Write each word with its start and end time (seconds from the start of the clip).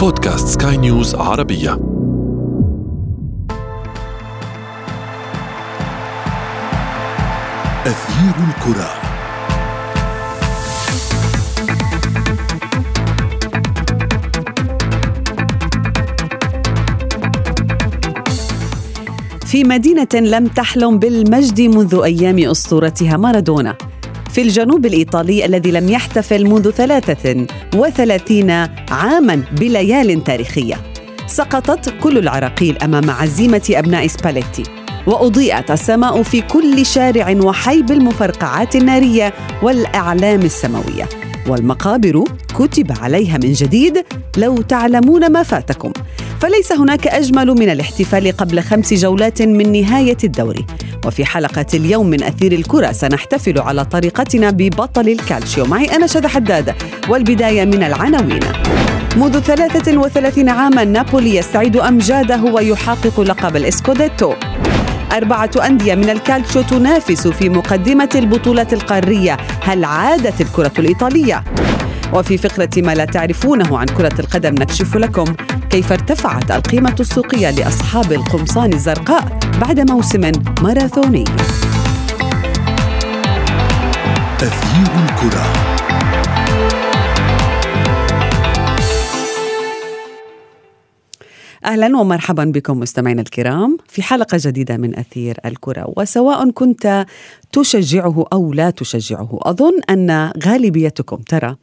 بودكاست 0.00 0.62
سكاي 0.62 0.76
نيوز 0.76 1.14
عربية. 1.14 1.72
أثير 7.86 8.34
الكرة. 8.48 8.90
في 19.46 19.64
مدينة 19.64 20.08
لم 20.14 20.46
تحلم 20.46 20.98
بالمجد 20.98 21.60
منذ 21.60 22.00
أيام 22.04 22.38
أسطورتها 22.38 23.16
مارادونا. 23.16 23.89
في 24.32 24.42
الجنوب 24.42 24.86
الإيطالي 24.86 25.44
الذي 25.46 25.70
لم 25.70 25.88
يحتفل 25.88 26.44
منذ 26.46 26.70
33 26.70 28.50
عاما 28.90 29.42
بليال 29.52 30.24
تاريخية. 30.24 30.74
سقطت 31.26 31.94
كل 32.02 32.18
العراقيل 32.18 32.78
أمام 32.78 33.10
عزيمة 33.10 33.62
أبناء 33.70 34.06
سباليتي 34.06 34.62
وأضيئت 35.06 35.70
السماء 35.70 36.22
في 36.22 36.40
كل 36.40 36.86
شارع 36.86 37.36
وحي 37.44 37.82
بالمفرقعات 37.82 38.76
النارية 38.76 39.34
والأعلام 39.62 40.40
السماوية. 40.40 41.08
والمقابر 41.48 42.24
كتب 42.58 42.92
عليها 43.00 43.38
من 43.38 43.52
جديد 43.52 44.04
لو 44.36 44.62
تعلمون 44.62 45.32
ما 45.32 45.42
فاتكم 45.42 45.92
فليس 46.40 46.72
هناك 46.72 47.06
أجمل 47.06 47.46
من 47.46 47.70
الاحتفال 47.70 48.36
قبل 48.36 48.62
خمس 48.62 48.94
جولات 48.94 49.42
من 49.42 49.72
نهاية 49.72 50.16
الدوري 50.24 50.66
وفي 51.06 51.24
حلقة 51.24 51.66
اليوم 51.74 52.06
من 52.06 52.22
أثير 52.22 52.52
الكرة 52.52 52.92
سنحتفل 52.92 53.58
على 53.58 53.84
طريقتنا 53.84 54.50
ببطل 54.50 55.08
الكالتشيو 55.08 55.64
معي 55.64 55.84
أنا 55.84 56.06
شذى 56.06 56.28
حداد 56.28 56.74
والبداية 57.08 57.64
من 57.64 57.82
العناوين. 57.82 58.40
منذ 59.16 59.40
33 59.40 60.48
عاما 60.48 60.84
نابولي 60.84 61.36
يستعيد 61.36 61.76
أمجاده 61.76 62.42
ويحقق 62.42 63.20
لقب 63.20 63.56
الإسكوديتو. 63.56 64.34
أربعة 65.12 65.50
أندية 65.66 65.94
من 65.94 66.10
الكالتشو 66.10 66.62
تنافس 66.62 67.28
في 67.28 67.48
مقدمة 67.48 68.08
البطولة 68.14 68.66
القارية 68.72 69.36
هل 69.62 69.84
عادت 69.84 70.40
الكرة 70.40 70.72
الإيطالية؟ 70.78 71.44
وفي 72.12 72.38
فقرة 72.38 72.70
ما 72.76 72.94
لا 72.94 73.04
تعرفونه 73.04 73.78
عن 73.78 73.86
كرة 73.86 74.20
القدم 74.20 74.54
نكشف 74.54 74.96
لكم 74.96 75.24
كيف 75.70 75.92
ارتفعت 75.92 76.50
القيمة 76.50 76.96
السوقية 77.00 77.50
لأصحاب 77.50 78.12
القمصان 78.12 78.72
الزرقاء. 78.72 79.38
بعد 79.60 79.90
موسم 79.90 80.32
ماراثوني. 80.62 81.24
تغيير 84.38 84.90
الكرة. 85.04 85.44
أهلا 91.64 91.98
ومرحبا 91.98 92.44
بكم 92.44 92.80
مستمعينا 92.80 93.22
الكرام 93.22 93.76
في 93.88 94.02
حلقة 94.02 94.38
جديدة 94.40 94.76
من 94.76 94.98
أثير 94.98 95.36
الكرة. 95.46 95.92
وسواء 95.96 96.50
كنت 96.50 97.06
تشجعه 97.52 98.24
أو 98.32 98.52
لا 98.52 98.70
تشجعه 98.70 99.38
أظن 99.42 99.80
أن 99.90 100.32
غالبيتكم 100.44 101.16
ترى 101.16 101.56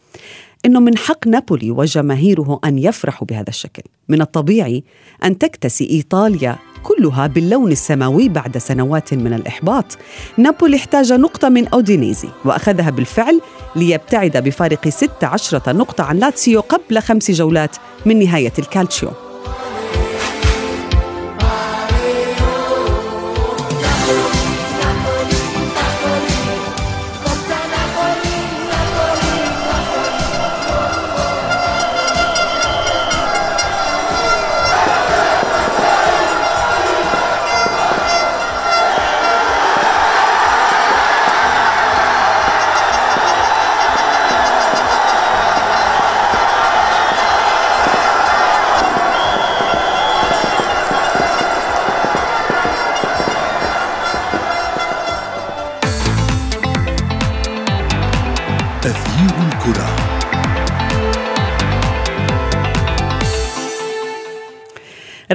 إنه 0.66 0.80
من 0.80 0.98
حق 0.98 1.28
نابولي 1.28 1.72
وجماهيره 1.72 2.60
أن 2.66 2.80
يفرحوا 2.80 3.28
بهذا 3.28 3.50
الشكل. 3.50 3.84
من 4.10 4.22
الطبيعي 4.22 4.84
أن 5.24 5.38
تكتسي 5.38 5.90
إيطاليا 5.90 6.56
كلها 6.84 7.28
باللون 7.28 7.72
السماوي 7.72 8.30
بعد 8.30 8.58
سنوات 8.58 9.14
من 9.14 9.34
الإحباط. 9.34 9.98
نابولي 10.38 10.76
احتاج 10.78 11.14
نقطة 11.14 11.50
من 11.50 11.68
أودينيزي 11.68 12.30
وأخذها 12.46 12.90
بالفعل 12.90 13.42
ليبتعد 13.76 14.38
بفارق 14.38 14.90
16 14.90 15.74
نقطة 15.74 16.04
عن 16.04 16.18
لاتسيو 16.18 16.60
قبل 16.60 17.00
خمس 17.00 17.32
جولات 17.32 17.76
من 18.06 18.20
نهاية 18.20 18.54
الكالتشيو. 18.60 19.27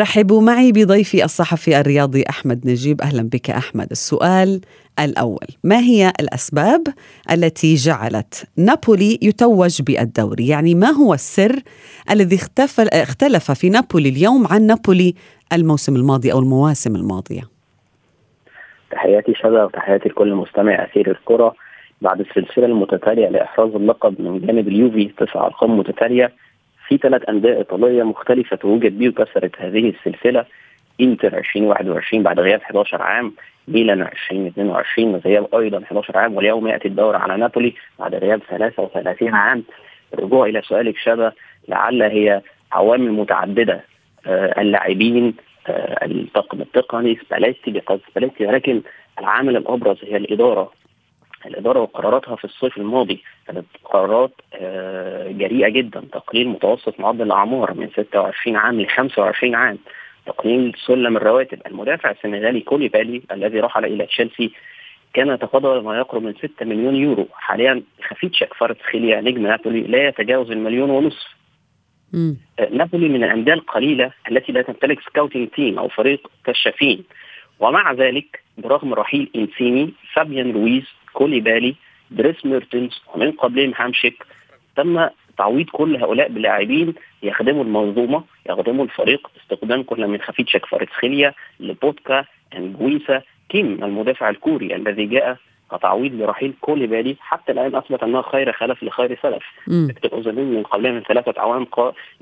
رحبوا 0.02 0.42
معي 0.42 0.72
بضيفي 0.72 1.24
الصحفي 1.24 1.80
الرياضي 1.80 2.24
أحمد 2.30 2.66
نجيب. 2.66 3.00
أهلا 3.00 3.22
بك 3.22 3.50
أحمد. 3.50 3.90
السؤال 3.90 4.60
الأول 5.00 5.46
ما 5.64 5.78
هي 5.78 6.12
الأسباب 6.20 6.82
التي 7.30 7.74
جعلت 7.74 8.44
نابولي 8.56 9.18
يتوج 9.22 9.82
بالدوري؟ 9.82 10.48
يعني 10.48 10.74
ما 10.74 10.90
هو 10.90 11.14
السر 11.14 11.56
الذي 12.10 12.36
اختلف 12.92 13.50
في 13.50 13.68
نابولي 13.70 14.08
اليوم 14.08 14.46
عن 14.46 14.62
نابولي 14.66 15.14
الموسم 15.52 15.96
الماضي 15.96 16.32
أو 16.32 16.38
المواسم 16.38 16.96
الماضية؟ 16.96 17.42
تحياتي 18.90 19.34
شذا 19.34 19.64
وتحياتي 19.64 20.08
لكل 20.08 20.34
مستمع 20.34 20.84
أثير 20.84 21.10
الكرة. 21.10 21.54
بعد 22.00 22.20
السلسله 22.20 22.66
المتتالية 22.66 23.28
لإحراز 23.28 23.74
اللقب 23.74 24.20
من 24.20 24.46
جانب 24.46 24.68
اليوفي 24.68 25.10
تسع 25.18 25.46
أرقام 25.46 25.78
متتالية 25.78 26.32
في 26.88 26.96
ثلاث 26.96 27.28
أندية 27.28 27.56
إيطالية 27.56 28.02
مختلفة 28.02 28.56
توجت 28.56 28.98
بيه 28.98 29.08
وكسرت 29.08 29.60
هذه 29.60 29.88
السلسلة. 29.98 30.44
إنتر 31.00 31.38
2021 31.38 32.22
بعد 32.22 32.40
غياب 32.40 32.60
11 32.60 33.02
عام 33.02 33.32
ميلان 33.68 34.02
2022 34.02 35.14
وغياب 35.14 35.54
أيضا 35.54 35.82
11 35.82 36.18
عام 36.18 36.34
واليوم 36.34 36.68
يأتي 36.68 36.88
الدور 36.88 37.16
على 37.16 37.36
نابولي 37.36 37.74
بعد 37.98 38.14
غياب 38.14 38.40
33 38.48 39.34
عام. 39.34 39.64
الرجوع 40.14 40.46
إلى 40.46 40.62
سؤالك 40.62 40.96
شبه 40.96 41.32
لعل 41.68 42.02
هي 42.02 42.42
عوامل 42.72 43.12
متعددة 43.12 43.84
آه 44.26 44.60
اللاعبين 44.60 45.34
آه 45.66 46.04
الطاقم 46.04 46.60
التقني 46.60 47.18
سباليتي 47.28 47.70
بقصد 47.70 48.00
سباليتي 48.10 48.46
ولكن 48.46 48.82
العامل 49.18 49.56
الأبرز 49.56 49.96
هي 50.04 50.16
الإدارة. 50.16 50.72
الإدارة 51.46 51.80
وقراراتها 51.80 52.36
في 52.36 52.44
الصيف 52.44 52.76
الماضي 52.76 53.22
كانت 53.46 53.66
قرارات 53.84 54.32
آه، 54.54 55.32
جريئة 55.32 55.68
جدا. 55.68 56.00
تقليل 56.12 56.48
متوسط 56.48 57.00
معدل 57.00 57.22
الأعمار 57.22 57.74
من 57.74 57.88
26 57.88 58.56
عام 58.56 58.80
ل 58.80 58.88
25 58.88 59.54
عام. 59.54 59.78
تقليل 60.26 60.72
سلم 60.86 61.16
الرواتب. 61.16 61.58
المدافع 61.66 62.10
السنغالي 62.10 62.60
كولي 62.60 62.88
بالي 62.88 63.22
الذي 63.32 63.60
رحل 63.60 63.84
إلى 63.84 64.06
تشيلسي 64.06 64.52
كان 65.14 65.28
يتقاضى 65.28 65.80
ما 65.80 65.98
يقرب 65.98 66.22
من 66.22 66.34
6 66.34 66.66
مليون 66.66 66.96
يورو. 66.96 67.28
حاليا 67.32 67.82
خفيتشا 68.08 68.54
كفاراتسخيليا 68.90 69.20
نجم 69.20 69.46
نابولي 69.46 69.80
لا 69.80 70.08
يتجاوز 70.08 70.50
المليون 70.50 70.90
ونصف. 70.90 71.26
آه، 72.58 72.68
نابولي 72.70 73.08
من 73.08 73.24
الأندية 73.24 73.52
القليلة 73.52 74.12
التي 74.30 74.52
لا 74.52 74.62
تمتلك 74.62 75.00
scouting 75.00 75.48
team 75.48 75.78
أو 75.78 75.88
فريق 75.88 76.30
كشافين. 76.44 77.04
ومع 77.60 77.92
ذلك 77.92 78.42
برغم 78.58 78.94
رحيل 78.94 79.30
إنسيني 79.36 79.92
فابيان 80.14 80.52
رويز 80.52 80.84
كوليبالي 81.12 81.74
دريس 82.10 82.46
ميرتنز 82.46 83.02
ومن 83.14 83.30
قبلهم 83.30 83.72
هامشيك. 83.76 84.24
تم 84.76 85.08
تعويض 85.38 85.66
كل 85.66 85.96
هؤلاء 85.96 86.28
بلاعبين 86.28 86.94
يخدموا 87.22 87.64
المنظومة 87.64 88.24
يخدموا 88.50 88.84
الفريق 88.84 89.30
استخدام 89.42 89.82
كل 89.82 90.06
من 90.06 90.20
خفيتشا 90.20 90.66
كفاراتسخيليا 90.66 91.34
لوبوتكا 91.60 92.24
انجويسا 92.56 93.22
كيم 93.48 93.84
المدافع 93.84 94.30
الكوري 94.30 94.76
الذي 94.76 95.06
جاء 95.06 95.36
كتعويض 95.72 96.14
لرحيل 96.14 96.52
كوليبالي. 96.60 97.16
حتى 97.20 97.52
الآن 97.52 97.76
أثبت 97.76 98.02
انها 98.02 98.22
خير 98.22 98.52
خلف 98.52 98.84
لخير 98.84 99.18
سلف. 99.22 99.44
أوسيمين 100.12 100.44
من 100.54 100.62
قبلها 100.62 100.92
من 100.92 101.00
ثلاثة 101.00 101.34
اعوام 101.38 101.66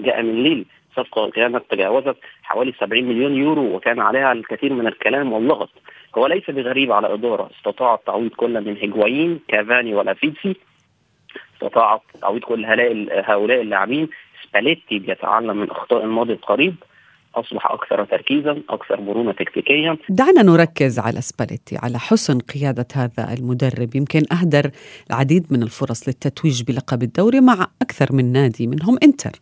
جاء 0.01 0.23
من 0.23 0.43
ليل 0.43 0.65
صفقة 0.97 1.31
كانت 1.31 1.63
تجاوزت 1.71 2.17
حوالي 2.43 2.73
70 2.81 3.05
مليون 3.05 3.35
يورو 3.35 3.77
وكان 3.77 4.01
عليها 4.01 4.33
الكثير 4.33 4.73
من 4.73 4.87
الكلام 4.87 5.33
واللغط. 5.33 5.71
هو 6.19 6.27
ليس 6.27 6.51
بغريب 6.51 6.93
على 6.93 7.15
إدارة. 7.15 7.51
استطاعت 7.57 8.01
تعويض 8.07 8.31
كل 8.31 8.61
من 8.61 8.77
هيجوايين 8.77 9.41
كافاني 9.49 9.95
ولافيتزي. 9.95 10.57
استطاعت 11.55 12.01
تعويض 12.21 12.43
كل 12.43 12.65
هؤلاء 13.25 13.61
اللاعبين. 13.61 14.09
سباليتي 14.49 14.99
بيتعلم 14.99 15.57
من 15.57 15.71
أخطاء 15.71 16.05
الماضي 16.05 16.33
القريب 16.33 16.75
أصبح 17.35 17.67
أكثر 17.67 18.05
تركيزا 18.05 18.63
أكثر 18.71 19.01
مرونة 19.01 19.33
تكتيكيا. 19.33 19.97
دعنا 20.09 20.43
نركز 20.43 20.99
على 20.99 21.21
سباليتي 21.21 21.77
على 21.83 21.99
حسن 21.99 22.39
قيادة 22.39 22.87
هذا 22.95 23.33
المدرب. 23.33 23.97
يمكن 23.97 24.23
أهدر 24.33 24.71
العديد 25.11 25.47
من 25.51 25.63
الفرص 25.63 26.09
للتتويج 26.09 26.63
بلقب 26.63 27.03
الدوري 27.03 27.41
مع 27.41 27.67
أكثر 27.83 28.13
من 28.13 28.33
نادي 28.33 28.67
منهم 28.67 28.99
إنتر. 29.03 29.33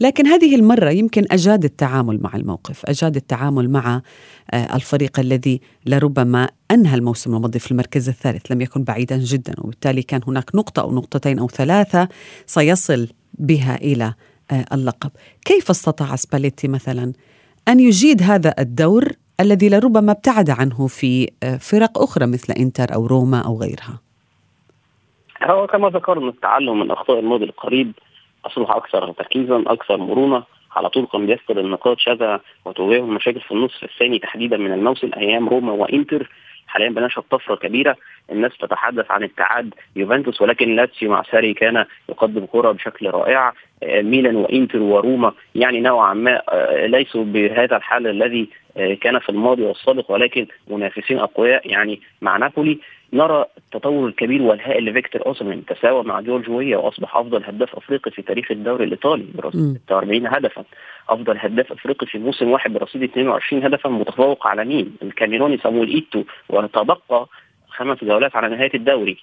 لكن 0.00 0.26
هذه 0.26 0.54
المرة 0.54 0.90
يمكن 0.90 1.24
أجاد 1.30 1.64
التعامل 1.64 2.20
مع 2.22 2.36
الموقف 2.36 2.86
أجاد 2.86 3.16
التعامل 3.16 3.70
مع 3.70 4.02
آه، 4.50 4.76
الفريق 4.76 5.20
الذي 5.20 5.60
لربما 5.86 6.48
أنهى 6.70 6.94
الموسم 6.94 7.34
الماضي 7.34 7.58
في 7.58 7.70
المركز 7.70 8.08
الثالث 8.08 8.52
لم 8.52 8.60
يكن 8.60 8.84
بعيدا 8.84 9.16
جدا. 9.16 9.54
وبالتالي 9.58 10.02
كان 10.02 10.20
هناك 10.26 10.54
نقطة 10.54 10.82
أو 10.82 10.94
نقطتين 10.94 11.38
أو 11.38 11.48
ثلاثة 11.48 12.08
سيصل 12.46 13.08
بها 13.38 13.76
إلى 13.76 14.14
اللقب. 14.72 15.10
كيف 15.44 15.70
استطاع 15.70 16.16
سباليتي 16.16 16.68
مثلا 16.68 17.12
أن 17.68 17.80
يجيد 17.80 18.22
هذا 18.22 18.54
الدور 18.58 19.04
الذي 19.40 19.68
لربما 19.68 20.12
ابتعد 20.12 20.50
عنه 20.50 20.86
في 20.86 21.30
آه، 21.42 21.56
فرق 21.56 21.98
أخرى 21.98 22.26
مثل 22.26 22.52
إنتر 22.52 22.94
أو 22.94 23.06
روما 23.06 23.40
أو 23.46 23.60
غيرها؟ 23.60 24.00
هو 25.42 25.66
كما 25.66 25.88
ذكرنا 25.88 26.28
التعلم 26.28 26.80
من 26.80 26.90
أخطاء 26.90 27.18
الماضي 27.18 27.44
القريب 27.44 27.92
أصبح 28.46 28.70
أكثر 28.70 29.12
تركيزا 29.12 29.64
أكثر 29.66 29.96
مرونة. 29.96 30.42
على 30.76 30.88
طول 30.88 31.06
كان 31.12 31.26
بيفقد 31.26 31.58
النقاط 31.58 31.96
شذا 31.98 32.40
وتواجهه 32.64 33.06
مشاكل 33.06 33.40
في 33.40 33.50
النصف 33.50 33.84
الثاني 33.84 34.18
تحديدا 34.18 34.56
من 34.56 34.72
الموسم 34.72 35.10
أيام 35.16 35.48
روما 35.48 35.72
وإنتر. 35.72 36.30
حاليا 36.70 36.88
بنشهد 36.88 37.22
طفرة 37.30 37.54
كبيرة 37.54 37.96
الناس 38.32 38.58
تتحدث 38.58 39.10
عن 39.10 39.22
ابتعاد 39.22 39.74
يوفنتوس 39.96 40.42
ولكن 40.42 40.76
لاتسيو 40.76 41.10
مع 41.10 41.22
ساري 41.22 41.54
كان 41.54 41.84
يقدم 42.08 42.46
كرة 42.46 42.72
بشكل 42.72 43.10
رائع. 43.10 43.52
آه، 43.82 44.02
ميلان 44.02 44.36
وإنتر 44.36 44.78
وروما 44.78 45.32
يعني 45.54 45.80
نوعا 45.80 46.14
ما 46.14 46.42
آه، 46.48 46.86
ليسوا 46.86 47.24
بهذا 47.24 47.76
الحال 47.76 48.06
الذي 48.06 48.48
آه، 48.76 48.94
كان 48.94 49.18
في 49.18 49.28
الماضي 49.28 49.62
والسابق 49.62 50.10
ولكن 50.10 50.46
منافسين 50.68 51.18
أقوياء 51.18 51.70
يعني 51.70 52.00
مع 52.20 52.36
نابولي. 52.36 52.78
نرى 53.12 53.44
التطور 53.58 54.08
الكبير 54.08 54.42
والهائل 54.42 54.84
لفيكتور 54.84 55.26
اوسمان 55.26 55.64
تساوى 55.66 56.04
مع 56.04 56.20
جورج 56.20 56.50
ويا 56.50 56.76
وأصبح 56.76 57.16
أفضل 57.16 57.44
هداف 57.44 57.76
أفريقي 57.76 58.10
في 58.10 58.22
تاريخ 58.22 58.50
الدوري 58.50 58.84
الإيطالي 58.84 59.26
برصيد 59.34 59.78
46 59.86 60.26
هدفا. 60.26 60.64
أفضل 61.08 61.36
هداف 61.38 61.72
أفريقي 61.72 62.06
في 62.06 62.18
موسم 62.18 62.50
واحد 62.50 62.72
برصيد 62.72 63.02
22 63.02 63.64
هدفا 63.64 63.88
متفوق 63.88 64.46
على 64.46 64.64
مين؟ 64.64 64.96
الكاميروني 65.02 65.58
صامويل 65.58 65.88
إيتو 65.88 66.24
وتبقى 66.48 67.26
خمس 67.68 68.04
جولات 68.04 68.36
على 68.36 68.56
نهاية 68.56 68.74
الدوري. 68.74 69.18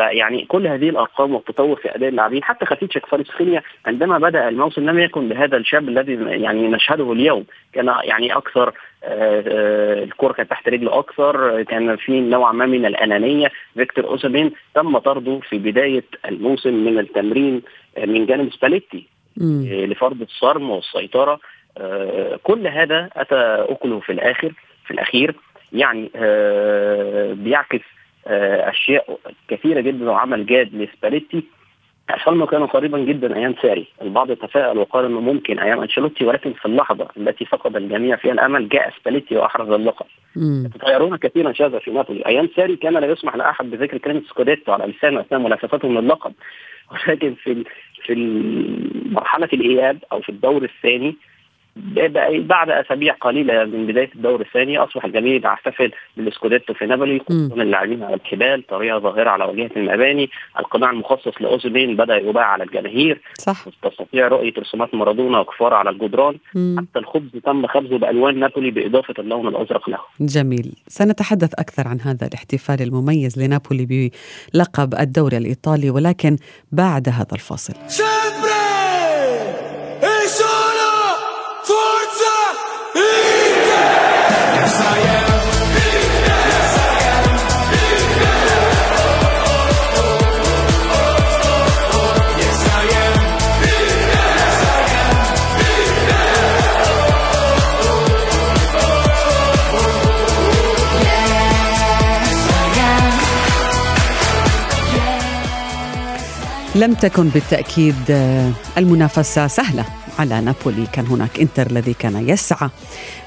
فيعني 0.00 0.44
كل 0.44 0.66
هذه 0.66 0.88
الأرقام 0.88 1.34
والتطور 1.34 1.76
في 1.76 1.94
أداء 1.94 2.08
اللاعبين 2.08 2.44
حتى 2.44 2.66
خفيتشا 2.66 2.98
كفاراتسخيليا 2.98 3.62
عندما 3.86 4.18
بدأ 4.18 4.48
الموسم 4.48 4.90
لم 4.90 4.98
يكن 4.98 5.28
بهذا 5.28 5.56
الشاب 5.56 5.88
الذي 5.88 6.12
يعني 6.42 6.68
نشهده 6.68 7.12
اليوم. 7.12 7.44
كان 7.72 7.94
يعني 8.04 8.36
أكثر 8.36 8.68
آه، 8.68 8.74
آه، 9.04 10.04
الكرة 10.04 10.32
كانت 10.32 10.50
تحت 10.50 10.68
رجله 10.68 10.98
أكثر 10.98 11.62
كان 11.62 11.96
في 11.96 12.20
نوع 12.20 12.52
ما 12.52 12.66
من 12.66 12.86
الأنانية. 12.86 13.50
فيكتور 13.74 14.04
أوسيمين 14.04 14.52
تم 14.74 14.98
طرده 14.98 15.40
في 15.48 15.58
بداية 15.58 16.04
الموسم 16.28 16.74
من 16.74 16.98
التمرين 16.98 17.62
آه، 17.98 18.06
من 18.06 18.26
جانب 18.26 18.52
سباليتي 18.52 19.06
لفرض 19.36 20.20
الصرامة 20.20 20.70
والسيطرة. 20.70 21.40
كل 22.42 22.66
هذا 22.66 23.10
أتى 23.16 23.66
أكله 23.68 24.00
في 24.00 24.12
الآخر 24.12 24.52
في 24.84 24.90
الأخير. 24.90 25.34
يعني 25.72 26.10
بيعكس 27.34 27.80
أشياء 28.26 29.18
كثيرة 29.48 29.80
جدا 29.80 30.10
وعمل 30.10 30.46
جاد 30.46 30.74
لسباليتي 30.74 31.44
حصلنا 32.10 32.46
كانوا 32.46 32.66
قريبا 32.66 32.98
جدا 32.98 33.36
أيام 33.36 33.54
ساري، 33.62 33.86
البعض 34.02 34.30
يتفائل 34.30 34.78
وقال 34.78 35.04
إنه 35.04 35.20
ممكن 35.20 35.58
أيام 35.58 35.80
أنشيلوتي 35.80 36.24
ولكن 36.24 36.52
في 36.52 36.66
اللحظة 36.66 37.08
التي 37.16 37.44
فقد 37.44 37.76
الجميع 37.76 38.16
فيها 38.16 38.32
الأمل 38.32 38.68
جاء 38.68 38.92
سباليتي 39.00 39.36
وأحرز 39.36 39.70
اللقب. 39.70 40.06
يتغيرون 40.36 41.16
كثيرا 41.16 41.52
شاذا 41.52 41.78
في 41.78 41.90
نابولي، 41.90 42.26
أيام 42.26 42.48
ساري 42.56 42.76
كان 42.76 42.92
لا 42.92 43.06
يسمح 43.06 43.36
لأحد 43.36 43.70
بذكر 43.70 43.98
كلمة 43.98 44.22
سكوديتو 44.28 44.72
على 44.72 44.86
لسانه 44.86 45.20
اثناء 45.20 45.40
منافسته 45.40 45.88
من 45.88 45.98
اللقب. 45.98 46.32
ولكن 46.92 47.34
في 47.34 47.64
في 48.04 48.14
مرحلة 49.06 49.48
الإياب 49.52 49.98
أو 50.12 50.20
في 50.20 50.28
الدور 50.28 50.62
الثاني 50.64 51.16
بعد 52.38 52.70
أسابيع 52.70 53.14
قليلة 53.14 53.64
من 53.64 53.86
بداية 53.86 54.10
الدور 54.14 54.40
الثاني 54.40 54.78
أصبح 54.78 55.04
الجميع 55.04 55.40
يحتفل 55.44 55.92
بالسكوديتو 56.16 56.74
في 56.74 56.86
نابولي 56.86 57.16
يكون 57.16 57.60
اللاعبين 57.60 58.02
على 58.02 58.14
الجبال 58.14 58.66
طريقه 58.66 58.98
ظاهرة 58.98 59.30
على 59.30 59.44
واجهه 59.44 59.70
المباني. 59.76 60.30
القناع 60.58 60.90
المخصص 60.90 61.32
لاوزبين 61.40 61.96
بدأ 61.96 62.16
يباع 62.16 62.44
على 62.44 62.64
الجماهير. 62.64 63.20
صح. 63.38 63.64
تستطيع 63.82 64.28
رؤية 64.28 64.52
رسومات 64.58 64.94
مارادونا 64.94 65.40
وكفار 65.40 65.74
على 65.74 65.90
الجدران. 65.90 66.38
مم. 66.54 66.76
حتى 66.78 66.98
الخبز 66.98 67.30
تم 67.44 67.66
خبزه 67.66 67.98
بألوان 67.98 68.38
نابولي 68.38 68.70
بإضافة 68.70 69.14
اللون 69.18 69.48
الأزرق 69.48 69.90
له. 69.90 69.98
جميل. 70.20 70.72
سنتحدث 70.88 71.54
أكثر 71.54 71.88
عن 71.88 72.00
هذا 72.00 72.26
الاحتفال 72.26 72.82
المميز 72.82 73.42
لنابولي 73.42 74.10
بلقب 74.54 74.94
الدوري 74.94 75.36
الإيطالي 75.36 75.90
ولكن 75.90 76.36
بعد 76.72 77.08
هذا 77.08 77.32
الفاصل. 77.32 77.74
لم 106.80 106.94
تكن 106.94 107.28
بالتأكيد 107.28 107.94
آه، 108.10 108.50
المنافسة 108.78 109.46
سهلة. 109.46 109.84
على 110.20 110.40
نابولي. 110.40 110.86
كان 110.92 111.06
هناك 111.06 111.40
إنتر 111.40 111.70
الذي 111.70 111.94
كان 111.94 112.28
يسعى 112.28 112.70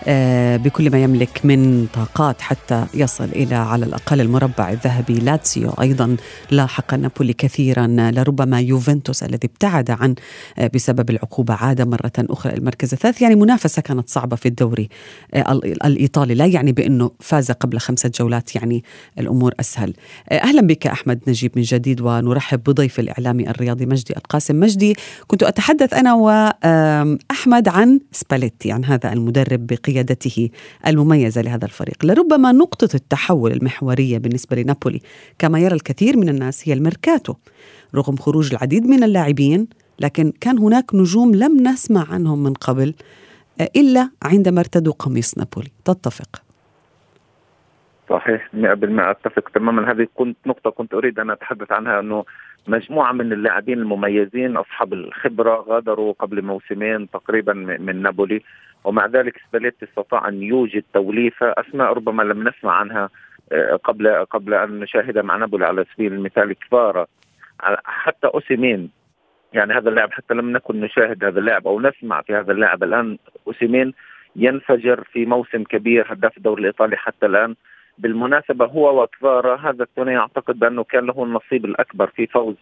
آه، 0.07 0.57
بكل 0.57 0.91
ما 0.91 1.03
يملك 1.03 1.41
من 1.43 1.87
طاقات 1.93 2.41
حتى 2.41 2.85
يصل 2.93 3.23
إلى 3.23 3.55
على 3.55 3.85
الأقل 3.85 4.21
المربع 4.21 4.69
الذهبي 4.69 5.13
لاتسيو. 5.13 5.69
أيضا 5.81 6.17
لاحق 6.51 6.93
نابولي 6.93 7.33
كثيرا 7.33 7.87
لربما 7.87 8.61
يوفنتوس 8.61 9.23
الذي 9.23 9.47
ابتعد 9.47 9.91
عن 9.91 10.15
آه، 10.57 10.71
بسبب 10.73 11.09
العقوبة. 11.09 11.53
عاد 11.53 11.81
مرة 11.81 12.11
أخرى 12.17 12.53
المركز 12.53 12.93
الثالث. 12.93 13.21
يعني 13.21 13.35
منافسة 13.35 13.81
كانت 13.81 14.09
صعبة 14.09 14.35
في 14.35 14.47
الدوري 14.47 14.89
آه، 15.33 15.51
الإيطالي. 15.85 16.33
لا 16.33 16.45
يعني 16.45 16.71
بأنه 16.71 17.11
فاز 17.19 17.51
قبل 17.51 17.79
خمسة 17.79 18.11
جولات 18.19 18.55
يعني 18.55 18.83
الأمور 19.19 19.53
أسهل. 19.59 19.93
أهلا 20.31 20.61
بك 20.61 20.87
أحمد 20.87 21.19
نجيب 21.27 21.51
من 21.55 21.61
جديد 21.61 22.01
ونرحب 22.01 22.63
بالضيف 22.63 22.99
الإعلامي 22.99 23.49
الرياضي 23.49 23.85
مجدي 23.85 24.17
القاسم. 24.17 24.59
مجدي 24.59 24.95
كنت 25.27 25.43
أتحدث 25.43 25.93
أنا 25.93 26.13
واحمد 26.83 27.67
عن 27.67 27.99
سباليتي 28.11 28.71
عن 28.71 28.85
هذا 28.85 29.13
المدرب 29.13 29.67
بقيادة 29.67 29.83
قيادته 29.93 30.49
المميزة 30.87 31.41
لهذا 31.41 31.65
الفريق. 31.65 32.05
لربما 32.05 32.51
نقطة 32.51 32.95
التحول 32.95 33.51
المحورية 33.51 34.17
بالنسبة 34.17 34.55
لنابولي 34.55 35.01
كما 35.39 35.59
يرى 35.59 35.75
الكثير 35.75 36.17
من 36.17 36.29
الناس 36.29 36.69
هي 36.69 36.73
الميركاتو. 36.73 37.33
رغم 37.95 38.17
خروج 38.17 38.51
العديد 38.51 38.85
من 38.85 39.03
اللاعبين 39.03 39.67
لكن 39.99 40.33
كان 40.41 40.59
هناك 40.59 40.95
نجوم 40.95 41.35
لم 41.35 41.67
نسمع 41.67 42.13
عنهم 42.13 42.43
من 42.43 42.53
قبل 42.53 42.93
آه، 43.59 43.69
إلا 43.75 44.09
عندما 44.21 44.59
ارتدوا 44.59 44.93
قميص 44.93 45.37
نابولي. 45.37 45.71
تتفق. 45.85 46.52
صحيح 48.09 48.49
100% 48.53 49.09
أتفق 49.09 49.49
تماما. 49.49 49.91
هذه 49.91 50.07
كنت 50.15 50.37
نقطة 50.45 50.69
كنت 50.69 50.93
أريد 50.93 51.19
أن 51.19 51.29
أتحدث 51.29 51.71
عنها 51.71 51.99
أنه 51.99 52.25
مجموعة 52.67 53.11
من 53.11 53.33
اللاعبين 53.33 53.79
المميزين 53.79 54.57
أصحاب 54.57 54.93
الخبرة 54.93 55.55
غادروا 55.55 56.13
قبل 56.13 56.41
موسمين 56.41 57.09
تقريبا 57.09 57.53
من 57.53 58.01
نابولي 58.01 58.41
ومع 58.83 59.05
ذلك 59.05 59.41
سباليتي 59.49 59.85
استطاع 59.85 60.27
أن 60.27 60.43
يوجد 60.43 60.83
توليفة 60.93 61.53
أسماء 61.57 61.93
ربما 61.93 62.23
لم 62.23 62.47
نسمع 62.47 62.73
عنها 62.73 63.09
آه، 63.51 63.75
قبل 63.75 64.25
قبل 64.25 64.53
أن 64.53 64.79
نشاهد 64.79 65.17
مع 65.17 65.37
نابولي 65.37 65.65
على 65.65 65.85
سبيل 65.93 66.13
المثال 66.13 66.53
كفاره 66.53 67.07
حتى 67.85 68.27
أوسيمين 68.27 68.89
يعني 69.53 69.73
هذا 69.73 69.89
اللاعب 69.89 70.11
حتى 70.11 70.33
لم 70.33 70.51
نكن 70.51 70.81
نشاهد 70.81 71.23
هذا 71.23 71.39
اللاعب 71.39 71.67
أو 71.67 71.81
نسمع 71.81 72.21
في 72.21 72.35
هذا 72.35 72.51
اللاعب 72.51 72.83
الآن 72.83 73.17
أوسيمين 73.47 73.93
ينفجر 74.35 75.03
في 75.03 75.25
موسم 75.25 75.63
كبير 75.63 76.13
هداف 76.13 76.37
الدوري 76.37 76.61
الإيطالي 76.61 76.97
حتى 76.97 77.25
الآن. 77.25 77.55
بالمناسبة 77.97 78.65
هو 78.65 79.03
وكفارا 79.03 79.55
هذا 79.55 79.83
الثنائي 79.83 80.17
أعتقد 80.17 80.59
بأنه 80.59 80.83
كان 80.83 81.05
له 81.05 81.23
النصيب 81.23 81.65
الأكبر 81.65 82.07
في 82.07 82.27
فوز 82.27 82.55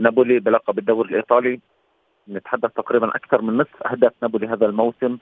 نابولي 0.00 0.38
بلقب 0.38 0.78
الدوري 0.78 1.10
الإيطالي. 1.10 1.60
نتحدث 2.28 2.72
تقريبا 2.72 3.08
أكثر 3.08 3.42
من 3.42 3.56
نصف 3.56 3.82
أهداف 3.82 4.12
نابولي 4.22 4.46
هذا 4.46 4.66
الموسم. 4.66 5.18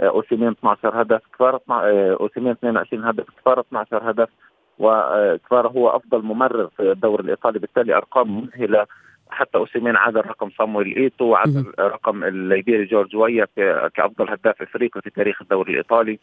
آه، 0.00 0.08
أوسيمين 0.08 0.48
12 0.48 1.02
هدف 1.02 1.20
كفارا 1.34 1.60
آه، 1.70 2.16
أوسيمين 2.20 2.50
22 2.52 3.04
هدف 3.04 3.24
كفارا 3.40 3.60
12 3.60 4.10
هدف. 4.10 4.28
وكفارا 4.78 5.68
هو 5.68 5.88
أفضل 5.88 6.22
ممرر 6.22 6.68
في 6.76 6.92
الدوري 6.92 7.24
الإيطالي 7.24 7.58
بالتالي 7.58 7.96
أرقام 7.96 8.40
مذهلة. 8.40 8.86
حتى 9.30 9.58
أوسيمين 9.58 9.96
عادل 9.96 10.16
رقم 10.16 10.50
صامويل 10.50 10.96
إيتو 10.96 11.24
وعادل 11.24 11.72
رقم 11.80 12.24
الليبيري 12.24 12.84
جورج 12.84 13.16
ويا 13.16 13.46
كأفضل 13.94 14.30
هداف 14.30 14.62
إفريقي 14.62 15.00
في 15.02 15.10
تاريخ 15.10 15.42
الدوري 15.42 15.72
الإيطالي. 15.72 16.18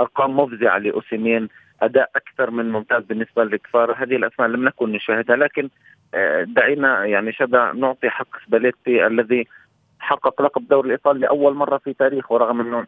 أرقام 0.00 0.36
مفزعة 0.36 0.78
لأوسيمين. 0.78 1.48
أداء 1.82 2.10
أكثر 2.16 2.50
من 2.50 2.72
ممتاز 2.72 3.02
بالنسبة 3.04 3.44
لكفارا. 3.44 3.92
هذه 3.92 4.16
الأسماء 4.16 4.48
لم 4.48 4.64
نكن 4.64 4.92
نشاهدها 4.92 5.36
لكن 5.36 5.68
آه، 6.14 6.42
دعينا 6.42 7.04
يعني 7.04 7.32
شبه 7.32 7.72
نعطي 7.72 8.10
حق 8.10 8.28
سباليتي 8.46 9.06
الذي 9.06 9.46
حقق 9.98 10.42
لقب 10.42 10.62
الدوري 10.62 10.86
الإيطالي 10.86 11.20
لأول 11.20 11.54
مرة 11.54 11.78
في 11.78 11.92
تاريخه 11.92 12.36
رغم 12.36 12.60
أنه 12.60 12.86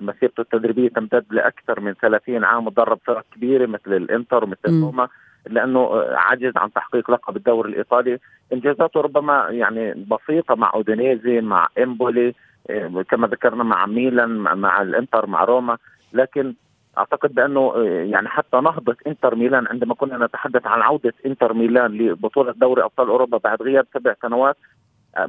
مسيرته 0.00 0.40
التدريبية 0.40 0.88
تمتد 0.88 1.24
لأكثر 1.30 1.80
من 1.80 1.92
30 1.92 2.44
عام 2.44 2.66
ودرب 2.66 2.98
فرق 3.06 3.24
كبيرة 3.34 3.66
مثل 3.66 3.92
الإنتر 3.92 4.44
ومثل 4.44 4.80
روما 4.82 5.08
إلا 5.46 5.60
أنه 5.60 6.04
عجز 6.10 6.52
عن 6.56 6.72
تحقيق 6.72 7.10
لقب 7.10 7.36
الدوري 7.36 7.70
الإيطالي. 7.70 8.18
إنجازاته 8.52 9.00
ربما 9.00 9.46
يعني 9.50 10.06
بسيطة 10.10 10.54
مع 10.54 10.70
أودينيزي 10.74 11.40
مع 11.40 11.68
امبولي 11.78 12.34
آه، 12.70 13.04
كما 13.10 13.26
ذكرنا 13.26 13.64
مع 13.64 13.86
ميلان 13.86 14.36
مع 14.38 14.82
الإنتر 14.82 15.26
مع 15.26 15.44
روما 15.44 15.78
لكن 16.12 16.54
أعتقد 16.98 17.34
بأنه 17.34 17.72
آه، 17.76 18.06
يعني 18.10 18.28
حتى 18.28 18.56
نهضة 18.56 18.96
إنتر 19.06 19.34
ميلان 19.34 19.66
عندما 19.66 19.94
كنا 19.94 20.26
نتحدث 20.26 20.66
عن 20.66 20.82
عودة 20.82 21.14
إنتر 21.26 21.54
ميلان 21.54 21.90
لبطولة 21.98 22.52
دوري 22.52 22.82
أبطال 22.82 23.08
أوروبا 23.08 23.38
بعد 23.38 23.62
غياب 23.62 23.86
سبع 23.94 24.14
سنوات 24.22 24.56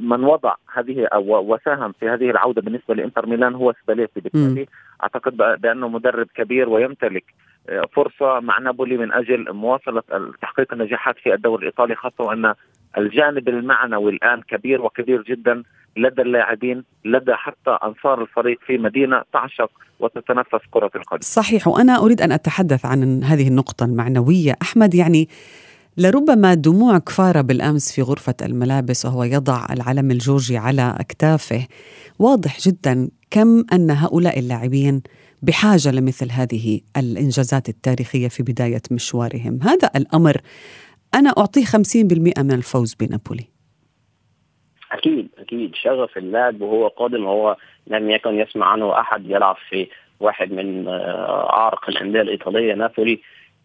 من 0.00 0.24
وضع 0.24 0.54
هذه 0.74 1.06
أو 1.06 1.54
وساهم 1.54 1.92
في 1.92 2.08
هذه 2.08 2.30
العودة 2.30 2.62
بالنسبة 2.62 2.94
لإنتر 2.94 3.26
ميلان 3.26 3.54
هو 3.54 3.74
سباليتي. 3.82 4.20
بالتالي 4.20 4.66
أعتقد 5.02 5.36
بأنه 5.36 5.88
مدرب 5.88 6.26
كبير 6.34 6.68
ويمتلك 6.68 7.24
آه، 7.68 7.82
فرصة 7.92 8.40
مع 8.40 8.58
نابولي 8.58 8.96
من 8.96 9.12
أجل 9.12 9.52
مواصلة 9.52 10.02
تحقيق 10.42 10.72
النجاحات 10.72 11.18
في 11.18 11.34
الدوري 11.34 11.62
الإيطالي 11.62 11.94
خاصة 11.94 12.24
وأن 12.24 12.54
الجانب 12.98 13.48
المعنوي 13.48 14.12
الآن 14.12 14.40
كبير 14.42 14.82
وكبير 14.82 15.22
جدا 15.22 15.62
لدى 15.96 16.22
اللاعبين 16.22 16.84
لدى 17.04 17.34
حتى 17.34 17.78
أنصار 17.84 18.22
الفريق 18.22 18.58
في 18.66 18.78
مدينة 18.78 19.22
تعشق 19.32 19.70
وتتنفس 20.00 20.60
كرة 20.70 20.90
القدم. 20.96 21.20
صحيح 21.20 21.68
وأنا 21.68 21.98
أريد 21.98 22.22
أن 22.22 22.32
أتحدث 22.32 22.86
عن 22.86 23.24
هذه 23.24 23.48
النقطة 23.48 23.84
المعنوية، 23.84 24.56
أحمد 24.62 24.94
يعني 24.94 25.28
لربما 25.96 26.54
دموع 26.54 26.98
كفارة 26.98 27.40
بالأمس 27.40 27.92
في 27.92 28.02
غرفة 28.02 28.34
الملابس 28.42 29.06
وهو 29.06 29.24
يضع 29.24 29.66
العلم 29.70 30.10
الجورجي 30.10 30.56
على 30.56 30.94
أكتافه. 31.00 31.66
واضح 32.18 32.60
جدا 32.60 33.08
كم 33.30 33.64
أن 33.72 33.90
هؤلاء 33.90 34.38
اللاعبين 34.38 35.02
بحاجة 35.42 35.90
لمثل 35.90 36.30
هذه 36.30 36.80
الإنجازات 36.96 37.68
التاريخية 37.68 38.28
في 38.28 38.42
بداية 38.42 38.82
مشوارهم. 38.90 39.58
هذا 39.62 39.90
الأمر 39.96 40.36
أنا 41.14 41.30
أعطيه 41.38 41.64
50% 41.64 42.42
من 42.42 42.52
الفوز 42.52 42.94
بنابولي. 42.94 43.44
أكيد 44.92 45.28
أكيد. 45.38 45.74
شغف 45.74 46.18
اللاعب 46.18 46.60
وهو 46.60 46.88
قادم 46.88 47.24
هو 47.26 47.56
لم 47.86 48.10
يكن 48.10 48.34
يسمع 48.34 48.66
عنه 48.66 49.00
أحد. 49.00 49.26
يلعب 49.26 49.56
في 49.68 49.88
واحد 50.20 50.52
من 50.52 50.88
آه، 50.88 51.52
أعرق 51.52 51.88
الأندية 51.88 52.20
الإيطالية 52.20 52.74
نابولي. 52.74 53.20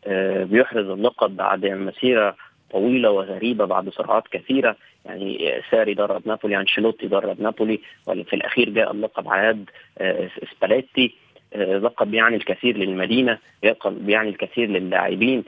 آه، 0.06 0.44
بيحرز 0.44 0.86
اللقب 0.86 1.38
بعد 1.38 1.66
مسيرة 1.66 2.36
طويلة 2.72 3.12
وغريبة 3.12 3.66
بعد 3.66 3.90
صراعات 3.90 4.24
كثيرة. 4.32 4.76
يعني 5.06 5.62
ساري 5.72 5.94
درب 5.94 6.28
نابولي 6.28 6.58
أنشيلوتي 6.58 7.08
درب 7.08 7.42
نابولي 7.42 7.80
وفي 8.08 8.36
الأخير 8.36 8.70
جاء 8.70 8.92
اللقب 8.92 9.28
على 9.28 9.48
يد 9.48 9.70
آه، 9.98 10.30
سباليتي. 10.56 11.16
آه، 11.54 11.78
لقب 11.78 12.14
يعني 12.14 12.36
الكثير 12.36 12.78
للمدينة 12.78 13.38
لقب 13.64 14.10
يعني 14.10 14.30
الكثير 14.30 14.70
للاعبين. 14.70 15.44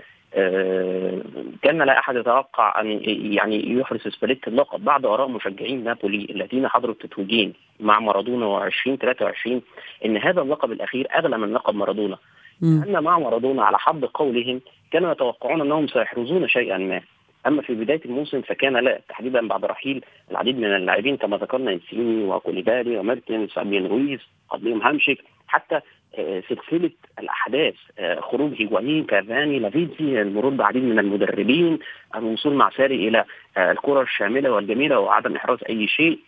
كان 1.62 1.82
لا 1.82 2.00
أحد 2.00 2.16
يتوقع 2.16 2.82
أن 2.82 3.02
يعني 3.34 3.74
يحرز 3.74 4.02
سباليتي 4.02 4.50
اللقب. 4.50 4.84
بعد 4.84 5.06
آراء 5.06 5.28
مشجعين 5.28 5.84
نابولي 5.84 6.28
الذين 6.30 6.68
حضروا 6.68 6.94
التتويجين 6.94 7.54
مع 7.80 8.00
مارادونا 8.00 8.70
و20 8.70 8.96
23 8.96 9.62
إن 10.06 10.18
هذا 10.18 10.42
اللقب 10.42 10.72
الأخير 10.72 11.08
أغلى 11.16 11.38
من 11.38 11.54
لقب 11.54 11.76
مارادونا. 11.76 12.18
لأن 12.62 13.04
مع 13.04 13.20
مارادونا 13.20 13.64
على 13.64 13.80
حد 13.80 14.06
قولهم 14.06 14.62
كانوا 14.92 15.12
يتوقعون 15.12 15.62
أنهم 15.62 15.88
سيحرزون 15.88 16.48
شيئا 16.48 16.78
ما. 16.78 17.02
أما 17.48 17.62
في 17.62 17.74
بداية 17.74 18.02
الموسم 18.06 18.42
فكان 18.42 18.78
لا 18.78 19.02
تحديدا 19.10 19.48
بعد 19.48 19.66
رحيل 19.66 20.06
العديد 20.32 20.58
من 20.58 20.76
اللاعبين 20.76 21.18
كما 21.18 21.38
ذكرنا 21.38 21.72
إنسيني 21.72 22.24
وكوليبالي 22.24 22.98
وميرتنز 22.98 23.50
فابيان 23.50 23.86
رويز 23.86 24.20
قبلهم 24.50 24.82
همشك 24.82 25.18
حتى 25.48 25.76
آه، 25.76 25.82
سلسلة 26.18 26.92
الأحداث 27.20 27.74
آه، 28.00 28.20
خروج 28.20 28.54
هيغوانين 28.62 29.04
كافاني 29.04 29.60
لافيتي 29.60 30.22
المرور 30.22 30.52
بعديد 30.54 30.84
من 30.84 31.00
المدربين 31.00 31.80
الوصول 32.16 32.54
مع 32.54 32.70
ساري 32.70 33.08
إلى 33.08 33.26
آه، 33.58 33.72
الكرة 33.72 34.02
الشاملة 34.02 34.52
والجميلة 34.52 35.00
وعدم 35.00 35.36
إحراز 35.36 35.60
أي 35.70 35.88
شيء. 35.88 36.20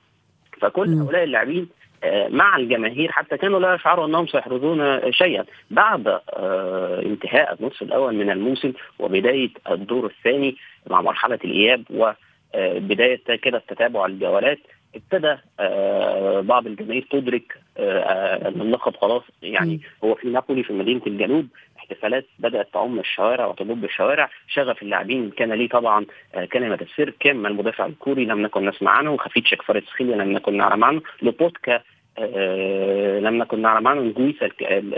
فكل 0.62 0.90
هؤلاء 0.90 1.24
اللاعبين 1.24 1.70
آه، 2.04 2.28
مع 2.28 2.58
الجماهير 2.58 3.12
حتى 3.12 3.38
كانوا 3.38 3.60
لا 3.60 3.76
يشعروا 3.76 4.06
أنهم 4.06 4.28
سيحرزون 4.28 5.12
شيئا. 5.12 5.46
بعد 5.72 6.08
آه، 6.08 7.02
انتهاء 7.02 7.58
النصف 7.60 7.82
الأول 7.82 8.16
من 8.16 8.30
الموسم 8.30 8.74
وبداية 9.00 9.50
الدور 9.72 10.06
الثاني 10.06 10.56
مع 10.90 11.02
مرحلة 11.02 11.40
الإياب 11.46 11.84
وبدايه 11.90 13.22
كده 13.42 13.64
تتابع 13.68 14.06
الجولات 14.06 14.60
ابتدى 14.96 15.38
آه، 15.60 16.42
بعض 16.42 16.68
الجماهير 16.68 17.08
تدرك 17.12 17.60
إن 17.78 18.62
اللقب 18.62 18.96
خلاص 18.96 19.24
يعني 19.42 19.82
هو 20.04 20.16
في 20.16 20.28
نابولي 20.28 20.64
في 20.64 20.74
مدينة 20.74 21.02
الجنوب 21.08 21.48
احتفالات 21.78 22.26
بدأت 22.40 22.74
تعم 22.74 23.00
الشوارع 23.00 23.46
وتضب 23.46 23.84
الشوارع 23.84 24.30
شغف 24.48 24.82
اللاعبين 24.82 25.30
كان 25.30 25.54
ليه 25.54 25.70
طبعا 25.70 26.06
آه، 26.36 26.46
كلمه 26.46 26.80
السر 26.82 27.14
كم 27.20 27.46
المدافع 27.46 27.86
الكوري 27.86 28.26
لم 28.26 28.42
نكن 28.42 28.70
نسمع 28.70 28.92
عنه 28.92 29.18
خفيتشك 29.18 29.62
فارتسخيليا 29.62 30.16
لم 30.16 30.32
نكن 30.32 30.58
نعلم 30.58 30.84
عنه 30.84 31.02
لوبوتكا 31.22 31.82
آه 32.18 33.20
لم 33.20 33.38
نكن 33.38 33.62
نعلم 33.62 33.88
عنه 33.88 34.02
نجويسا 34.02 34.50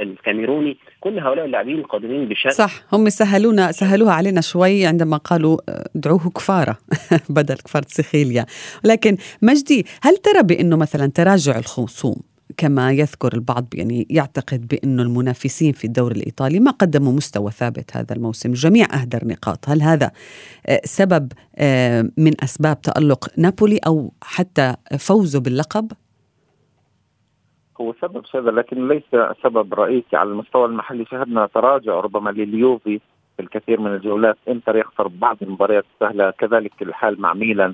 الكاميروني 0.01 0.77
كل 0.99 1.19
هؤلاء 1.19 1.45
اللاعبين 1.45 1.83
قادمين 1.83 2.27
بشكل 2.29 2.51
صح 2.51 2.71
هم 2.93 3.09
سهلونا 3.09 3.71
سهلوها 3.71 4.13
علينا 4.13 4.41
شوي 4.41 4.85
عندما 4.85 5.17
قالوا 5.17 5.57
آه، 5.69 5.85
دعوه 5.95 6.29
كفارة 6.29 6.77
بدل 7.29 7.55
كفارة 7.55 7.85
سخيليا 7.87 8.45
لكن 8.83 9.17
مجدي 9.41 9.85
هل 10.01 10.17
ترى 10.17 10.43
بأنه 10.43 10.77
مثلا 10.77 11.11
تراجع 11.11 11.57
الخصوم 11.57 12.15
كما 12.57 12.91
يذكر 12.91 13.33
البعض 13.33 13.67
يعني 13.73 14.07
يعتقد 14.09 14.67
بأن 14.67 14.99
المنافسين 14.99 15.71
في 15.73 15.85
الدوري 15.85 16.15
الإيطالي 16.15 16.59
ما 16.59 16.71
قدموا 16.71 17.13
مستوى 17.13 17.51
ثابت 17.51 17.97
هذا 17.97 18.15
الموسم 18.15 18.49
الجميع 18.49 18.87
أهدر 18.93 19.19
نقاط 19.27 19.69
هل 19.69 19.81
هذا 19.81 20.11
آه، 20.67 20.81
سبب 20.83 21.31
من 22.17 22.43
أسباب 22.43 22.81
تألق 22.81 23.29
نابولي 23.37 23.77
أو 23.87 24.13
حتى 24.21 24.75
فوزه 24.97 25.39
باللقب؟ 25.39 25.91
هو 27.81 27.93
سبب 28.01 28.23
هذا 28.35 28.51
لكن 28.51 28.87
ليس 28.87 29.03
سبب 29.43 29.73
رئيسي 29.73 30.15
على 30.15 30.29
المستوى 30.29 30.65
المحلي. 30.65 31.05
شهدنا 31.05 31.45
تراجع 31.45 31.99
ربما 31.99 32.29
لليوفي 32.29 32.99
في 33.37 33.41
الكثير 33.41 33.79
من 33.79 33.95
الجولات. 33.95 34.37
إنتر 34.47 34.77
يخسر 34.77 35.07
بعض 35.07 35.37
المباريات 35.41 35.85
السهلة 35.93 36.31
كذلك 36.31 36.81
الحال 36.81 37.21
مع 37.21 37.33
ميلان. 37.33 37.73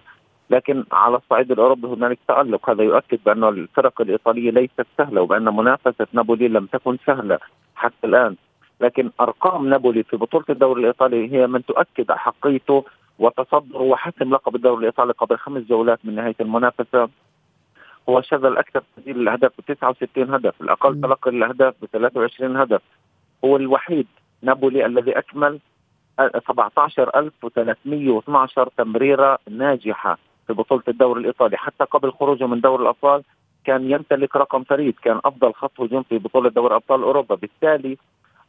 لكن 0.49 0.83
على 0.91 1.17
الصعيد 1.17 1.51
الأوروبي 1.51 1.87
هنالك 1.87 2.19
تألق. 2.27 2.69
هذا 2.69 2.83
يؤكد 2.83 3.19
بأن 3.25 3.43
الفرق 3.43 4.01
الإيطالية 4.01 4.51
ليست 4.51 4.85
سهلة 4.97 5.21
وبأن 5.21 5.55
منافسة 5.55 6.07
نابولي 6.13 6.47
لم 6.47 6.65
تكن 6.65 6.97
سهلة 7.05 7.39
حتى 7.75 8.07
الآن. 8.07 8.35
لكن 8.81 9.11
أرقام 9.19 9.67
نابولي 9.69 10.03
في 10.03 10.17
بطولة 10.17 10.45
الدوري 10.49 10.81
الإيطالي 10.81 11.33
هي 11.33 11.47
من 11.47 11.65
تؤكد 11.65 12.11
احقيته 12.11 12.85
وتصدره 13.19 13.81
وحسم 13.81 14.33
لقب 14.33 14.55
الدوري 14.55 14.79
الإيطالي 14.79 15.13
قبل 15.13 15.37
خمس 15.37 15.63
جولات 15.63 15.99
من 16.03 16.15
نهاية 16.15 16.35
المنافسة. 16.41 17.09
هو 18.09 18.21
شغل 18.21 18.47
الاكثر 18.47 18.83
تسجيل 18.97 19.19
الأهداف 19.19 19.51
ب 19.57 19.61
69 19.73 20.33
هدف، 20.33 20.61
الأقل 20.61 21.01
تلقي 21.01 21.31
الأهداف 21.31 21.73
ب 21.81 21.85
23 21.85 22.57
هدف. 22.57 22.81
هو 23.45 23.55
الوحيد 23.55 24.07
نابولي 24.41 24.85
الذي 24.85 25.17
أكمل 25.17 25.59
17312 26.19 28.69
تمريرة 28.77 29.39
ناجحة 29.49 30.17
في 30.47 30.53
بطولة 30.53 30.83
الدوري 30.87 31.21
الإيطالي. 31.21 31.57
حتى 31.57 31.83
قبل 31.83 32.11
خروجه 32.11 32.47
من 32.47 32.61
دوري 32.61 32.83
الأبطال 32.83 33.23
كان 33.65 33.91
يمتلك 33.91 34.35
رقم 34.35 34.63
فريد 34.63 34.95
كان 35.03 35.19
أفضل 35.25 35.53
خط 35.53 35.81
هجوم 35.81 36.03
في 36.03 36.17
بطولة 36.17 36.49
دوري 36.49 36.75
أبطال 36.75 37.03
أوروبا. 37.03 37.35
بالتالي 37.35 37.97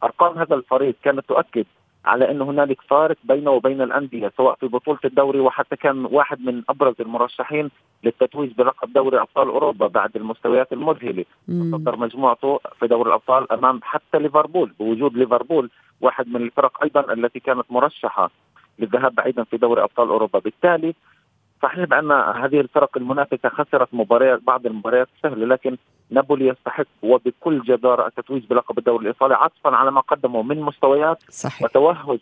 أرقام 0.03 0.37
هذا 0.37 0.55
الفريق 0.55 0.95
كانت 1.03 1.25
تؤكد 1.27 1.65
على 2.05 2.31
أن 2.31 2.41
هنالك 2.41 2.81
فارق 2.81 3.17
بينه 3.23 3.51
وبين 3.51 3.81
الأندية 3.81 4.31
سواء 4.37 4.55
في 4.55 4.67
بطولة 4.67 4.99
الدوري 5.05 5.39
وحتى 5.39 5.75
كان 5.75 6.05
واحد 6.05 6.41
من 6.41 6.63
أبرز 6.69 6.95
المرشحين 6.99 7.69
للتتويج 8.03 8.51
بلقب 8.51 8.93
دوري 8.93 9.19
أبطال 9.19 9.47
أوروبا 9.47 9.87
بعد 9.87 10.15
المستويات 10.15 10.73
المذهلة. 10.73 11.25
تصدر 11.71 11.95
مجموعته 11.95 12.59
في 12.79 12.87
دوري 12.87 13.09
الأبطال 13.09 13.51
أمام 13.51 13.79
حتى 13.83 14.19
ليفربول 14.19 14.71
بوجود 14.79 15.17
ليفربول 15.17 15.69
واحد 16.01 16.27
من 16.27 16.35
الفرق 16.41 16.83
أيضا 16.83 17.13
التي 17.13 17.39
كانت 17.39 17.65
مرشحة 17.69 18.29
للذهاب 18.79 19.15
بعيدا 19.15 19.43
في 19.43 19.57
دوري 19.57 19.83
أبطال 19.83 20.09
أوروبا. 20.09 20.39
بالتالي 20.39 20.95
صحيح 21.63 21.85
بأن 21.85 22.11
هذه 22.11 22.59
الفرق 22.59 22.97
المنافسة 22.97 23.49
خسرت 23.49 23.87
مباريات 23.93 24.41
بعض 24.43 24.65
المباريات 24.65 25.07
السهله 25.17 25.45
لكن 25.45 25.77
نابولي 26.09 26.47
يستحق 26.47 26.85
وبكل 27.03 27.61
جدارة 27.61 28.07
التتويج 28.07 28.45
بلقب 28.45 28.77
الدوري 28.77 29.01
الإيطالي 29.01 29.33
عطفا 29.33 29.69
على 29.75 29.91
ما 29.91 30.01
قدمه 30.01 30.41
من 30.41 30.61
مستويات 30.61 31.17
صحيح. 31.29 31.63
وتوهج 31.63 32.19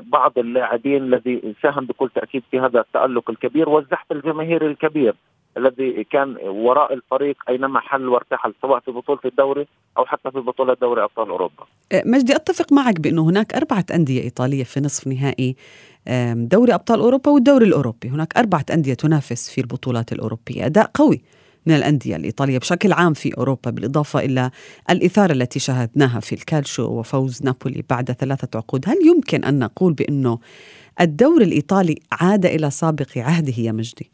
بعض 0.00 0.38
اللاعبين 0.38 1.02
الذي 1.02 1.54
ساهم 1.62 1.86
بكل 1.86 2.10
تأكيد 2.14 2.42
في 2.50 2.60
هذا 2.60 2.80
التألق 2.80 3.30
الكبير 3.30 3.68
والزحف 3.68 4.12
الجماهيري 4.12 4.66
الكبير 4.66 5.14
الذي 5.56 6.04
كان 6.04 6.36
وراء 6.42 6.94
الفريق 6.94 7.36
أينما 7.48 7.80
حل 7.80 8.08
وارتحل 8.08 8.54
سواء 8.62 8.80
في 8.80 8.90
بطولة 8.90 9.20
الدوري 9.24 9.66
أو 9.98 10.04
حتى 10.04 10.30
في 10.30 10.38
بطولة 10.38 10.76
دوري 10.80 11.04
أبطال 11.04 11.28
أوروبا. 11.28 11.64
مجدي 12.04 12.36
أتفق 12.36 12.72
معك 12.72 13.00
بأنه 13.00 13.22
هناك 13.30 13.54
أربعة 13.54 13.84
أندية 13.94 14.22
إيطالية 14.22 14.64
في 14.64 14.80
نصف 14.80 15.06
نهائي 15.06 15.56
دوري 16.34 16.74
أبطال 16.74 17.00
أوروبا 17.00 17.30
والدوري 17.30 17.66
الأوروبي، 17.66 18.08
هناك 18.08 18.36
أربعة 18.36 18.64
أندية 18.72 18.94
تنافس 18.94 19.50
في 19.50 19.60
البطولات 19.60 20.12
الأوروبية، 20.12 20.66
أداء 20.66 20.90
قوي 20.94 21.22
من 21.66 21.74
الأندية 21.74 22.16
الإيطالية 22.16 22.58
بشكل 22.58 22.92
عام 22.92 23.14
في 23.14 23.38
أوروبا 23.38 23.70
بالإضافة 23.70 24.20
إلى 24.20 24.50
الإثارة 24.90 25.32
التي 25.32 25.58
شاهدناها 25.58 26.20
في 26.20 26.32
الكالشو 26.32 26.86
وفوز 26.86 27.42
نابولي 27.42 27.84
بعد 27.90 28.12
ثلاثة 28.12 28.58
عقود. 28.58 28.88
هل 28.88 28.96
يمكن 29.06 29.44
أن 29.44 29.58
نقول 29.58 29.92
بأنه 29.92 30.38
الدوري 31.00 31.44
الإيطالي 31.44 31.98
عاد 32.12 32.46
إلى 32.46 32.70
سابق 32.70 33.18
عهده 33.18 33.54
يا 33.58 33.72
مجدي؟ 33.72 34.10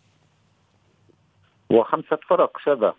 وخمسة 1.71 2.19
فرق 2.29 2.51
شذا. 2.65 2.95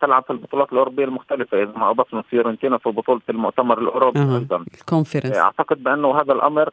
تلعب 0.00 0.24
في 0.24 0.30
البطولات 0.30 0.72
الأوروبية 0.72 1.04
المختلفة 1.04 1.62
إذا 1.62 1.72
ما 1.72 1.90
أضفنا 1.90 2.22
فيورنتينا 2.22 2.78
في 2.78 2.88
بطولة 2.88 3.20
المؤتمر 3.28 3.78
الأوروبي 3.78 4.20
أه. 4.20 4.38
أيضا. 4.38 4.64
الكونفرنس. 4.74 5.36
أعتقد 5.36 5.82
بأنه 5.82 6.20
هذا 6.20 6.32
الأمر 6.32 6.70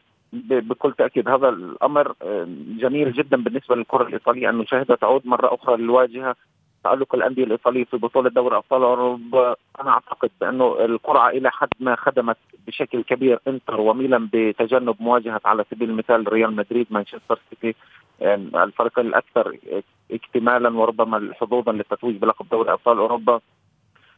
بكل 0.50 0.92
تأكيد. 0.92 1.28
هذا 1.28 1.48
الأمر 1.48 2.14
آه، 2.22 2.46
جميل 2.78 3.12
جدا 3.12 3.36
بالنسبة 3.36 3.76
للكرة 3.76 4.02
الإيطالية 4.02 4.50
أن 4.50 4.58
نشاهدها 4.58 4.96
تعود 4.96 5.26
مرة 5.26 5.54
أخرى 5.54 5.76
للواجهة 5.76 6.36
تألق 6.84 7.14
الأندية 7.14 7.44
الإيطالية 7.44 7.84
في 7.84 7.96
بطولة 7.96 8.30
دوري 8.30 8.56
أبطال 8.56 8.82
أوروبا. 8.82 9.56
أنا 9.80 9.90
أعتقد 9.90 10.30
بأنه 10.40 10.84
القرعة 10.84 11.28
إلى 11.28 11.50
حد 11.50 11.68
ما 11.80 11.96
خدمت 11.96 12.36
بشكل 12.66 13.02
كبير 13.02 13.40
إنتر 13.48 13.80
وميلان 13.80 14.28
بتجنب 14.32 14.96
مواجهة 15.00 15.40
على 15.44 15.64
سبيل 15.70 15.90
المثال 15.90 16.32
ريال 16.32 16.56
مدريد 16.56 16.86
مانشستر 16.90 17.38
سيتي 17.50 17.74
الفريقين 18.22 19.06
الأكثر 19.06 19.56
اكتمالا 20.10 20.68
وربما 20.68 21.34
حظوظا 21.34 21.72
للتتويج 21.72 22.16
بلقب 22.16 22.46
دوري 22.48 22.72
أبطال 22.72 22.98
أوروبا. 22.98 23.40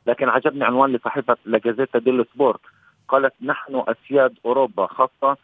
لكن 0.06 0.28
عجبني 0.28 0.64
عنوان 0.64 0.92
لصحيفة 0.92 1.37
لاجازيتا 1.44 1.99
ديل 1.99 2.25
سبورت. 2.35 2.61
قالت 3.08 3.35
نحن 3.42 3.82
أسياد 3.88 4.35
أوروبا 4.46 4.87
خاصة 4.87 5.37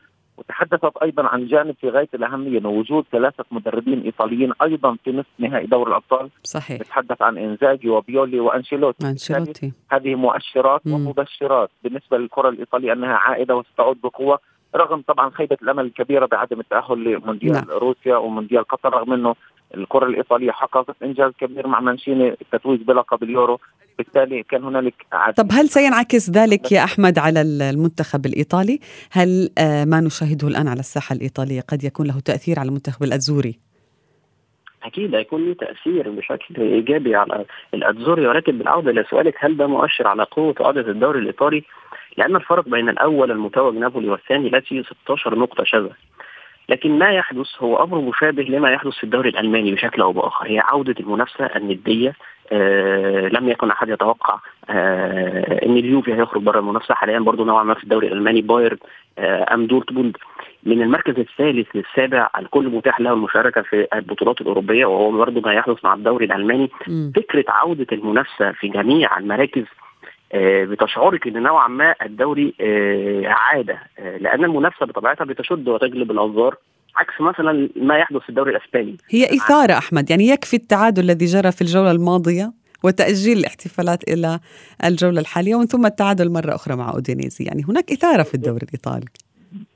وتحدثت 0.42 0.96
أيضا 1.02 1.22
عن 1.26 1.46
جانب 1.46 1.74
في 1.80 1.88
غاية 1.88 2.08
الأهمية 2.14 2.58
إنه 2.58 2.68
وجود 2.68 3.04
ثلاثة 3.12 3.44
مدربين 3.50 4.00
إيطاليين 4.02 4.52
أيضا 4.62 4.96
في 5.04 5.12
نصف 5.12 5.28
نهائي 5.38 5.66
دوري 5.66 5.90
الأبطال 5.90 6.30
صحيح 6.42 6.82
تتحدث 6.82 7.22
عن 7.22 7.38
إنزاجي 7.38 7.88
وبيولي 7.88 8.40
وأنشيلوتي 8.40 9.06
أنشيلوتي 9.06 9.72
هذه 9.90 10.14
مؤشرات 10.14 10.86
مم. 10.86 10.92
ومبشرات 10.92 11.70
بالنسبة 11.84 12.18
للكرة 12.18 12.48
الإيطالية 12.48 12.92
أنها 12.92 13.14
عائدة 13.14 13.56
وستعود 13.56 14.00
بقوة 14.00 14.38
رغم 14.76 15.02
طبعا 15.08 15.30
خيبة 15.30 15.56
الأمل 15.62 15.84
الكبيرة 15.84 16.26
بعدم 16.26 16.60
التأهل 16.60 17.04
لمونديال 17.04 17.52
نعم. 17.52 17.70
روسيا 17.70 18.16
ومونديال 18.16 18.64
قطر 18.64 18.94
رغم 18.94 19.12
إنه 19.12 19.34
الكرة 19.74 20.06
الإيطالية 20.06 20.50
حققت 20.50 20.96
إنجاز 21.02 21.32
كبير 21.40 21.66
مع 21.66 21.80
مانشيني 21.80 22.28
التتويج 22.28 22.82
بلقب 22.82 23.22
اليورو 23.22 23.60
بالتالي 23.98 24.42
كان 24.42 24.64
هنالك 24.64 24.94
عدد 25.12 25.36
طب 25.36 25.48
هل 25.52 25.68
سينعكس 25.68 26.30
ذلك 26.30 26.72
يا 26.72 26.84
أحمد 26.84 27.18
على 27.18 27.40
المنتخب 27.42 28.26
الإيطالي؟ 28.26 28.80
هل 29.12 29.50
آه، 29.58 29.84
ما 29.84 30.00
نشاهده 30.00 30.48
الآن 30.48 30.68
على 30.68 30.80
الساحة 30.80 31.12
الإيطالية 31.12 31.60
قد 31.60 31.84
يكون 31.84 32.06
له 32.06 32.20
تأثير 32.20 32.58
على 32.58 32.68
المنتخب 32.68 33.02
الازوري؟ 33.02 33.58
أكيد 34.82 35.14
هيكون 35.14 35.48
له 35.48 35.54
تأثير 35.54 36.10
بشكل 36.10 36.62
إيجابي 36.62 37.14
على 37.14 37.44
الازوري 37.74 38.26
ولكن 38.26 38.58
بالعودة 38.58 38.92
لسؤالك 38.92 39.34
هل 39.38 39.56
ده 39.56 39.66
مؤشر 39.66 40.06
على 40.06 40.22
قوة 40.22 40.54
وعوده 40.60 40.80
الدوري 40.90 41.18
الإيطالي؟ 41.18 41.64
لأن 42.16 42.36
الفرق 42.36 42.68
بين 42.68 42.88
الأول 42.88 43.30
المتوج 43.30 43.74
نابولي 43.74 44.08
والثاني 44.08 44.48
لا 44.48 44.62
16 45.04 45.38
نقطة 45.38 45.64
شاذه 45.64 45.90
لكن 46.68 46.98
ما 46.98 47.10
يحدث 47.10 47.46
هو 47.58 47.82
أمر 47.84 48.00
مشابه 48.00 48.42
لما 48.42 48.70
يحدث 48.72 48.92
في 48.92 49.04
الدوري 49.04 49.28
الألماني 49.28 49.72
بشكل 49.74 50.02
أو 50.02 50.12
بآخر. 50.12 50.46
هي 50.46 50.58
عودة 50.58 50.94
المنافسة 51.00 51.44
الندية 51.46 52.14
آه 52.52 53.28
لم 53.28 53.48
يكن 53.48 53.70
أحد 53.70 53.88
يتوقع 53.88 54.38
آه 54.70 55.66
إن 55.66 55.76
اليوفي 55.76 56.14
هيخرج 56.14 56.42
بره 56.42 56.58
المنافسة. 56.58 56.94
حاليا 56.94 57.18
برضه 57.18 57.44
نوعا 57.44 57.62
ما 57.64 57.74
في 57.74 57.84
الدوري 57.84 58.06
الألماني 58.06 58.42
بايرن 58.42 58.78
آه 59.18 59.54
أم 59.54 59.66
دورتموند. 59.66 60.16
من 60.64 60.82
المركز 60.82 61.18
الثالث 61.18 61.68
للسابع 61.74 62.28
الكل 62.38 62.68
متاح 62.68 63.00
له 63.00 63.12
المشاركة 63.12 63.62
في 63.62 63.86
البطولات 63.94 64.40
الأوروبية 64.40 64.86
وهو 64.86 65.10
برضه 65.12 65.40
ما 65.40 65.52
يحدث 65.52 65.84
مع 65.84 65.94
الدوري 65.94 66.24
الألماني. 66.24 66.70
م. 66.88 67.10
فكرة 67.16 67.44
عودة 67.48 67.86
المنافسة 67.92 68.52
في 68.52 68.68
جميع 68.68 69.18
المراكز 69.18 69.64
بتشعرك 70.34 71.26
إن 71.26 71.42
نوعا 71.42 71.68
ما 71.68 71.94
الدوري 72.02 72.54
آه، 72.60 73.22
عادة 73.26 73.78
آه، 73.98 74.16
لأن 74.16 74.44
المنافسة 74.44 74.86
بطبيعتها 74.86 75.24
بتشد 75.24 75.68
وتجلب 75.68 76.10
الأنظار 76.10 76.56
عكس 76.96 77.20
مثلا 77.20 77.68
ما 77.76 77.98
يحدث 77.98 78.22
في 78.22 78.28
الدوري 78.28 78.50
الإسباني. 78.50 78.96
هي 79.10 79.24
إثارة 79.24 79.72
أحمد 79.72 80.10
يعني 80.10 80.28
يكفي 80.28 80.56
التعادل 80.56 81.04
الذي 81.04 81.24
جرى 81.24 81.52
في 81.52 81.62
الجولة 81.62 81.90
الماضية 81.90 82.52
وتأجيل 82.84 83.38
الاحتفالات 83.38 84.08
إلى 84.08 84.40
الجولة 84.84 85.20
الحالية 85.20 85.54
ومن 85.54 85.66
ثم 85.66 85.86
التعادل 85.86 86.32
مرة 86.32 86.54
أخرى 86.54 86.76
مع 86.76 86.92
أودينيزي. 86.92 87.44
يعني 87.44 87.62
هناك 87.68 87.92
إثارة 87.92 88.22
في 88.22 88.34
الدوري 88.34 88.66
الإيطالي. 88.68 89.06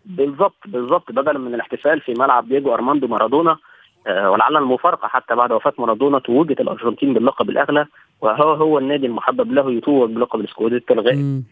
بالضبط 0.05 0.57
بالضبط. 0.67 1.13
بدلا 1.13 1.39
من 1.39 1.55
الاحتفال 1.55 2.01
في 2.01 2.15
ملعب 2.19 2.49
دييغو 2.49 2.75
أرماندو 2.75 3.07
مارادونا 3.07 3.51
آه 3.51 3.59
ولعل 4.07 4.57
المفارقة 4.57 5.09
حتى 5.09 5.35
بعد 5.35 5.53
وفاة 5.53 5.73
مارادونا 5.79 6.19
توجت 6.19 6.61
الأرجنتين 6.61 7.15
باللقب 7.15 7.51
الأغلى 7.51 7.87
وهو 8.21 8.53
هو 8.53 8.79
النادي 8.79 9.07
المحبب 9.07 9.53
له 9.53 9.73
يتوج 9.73 10.11
بلقب 10.11 10.41
السكوديتو 10.41 10.95
الغائب 10.95 11.43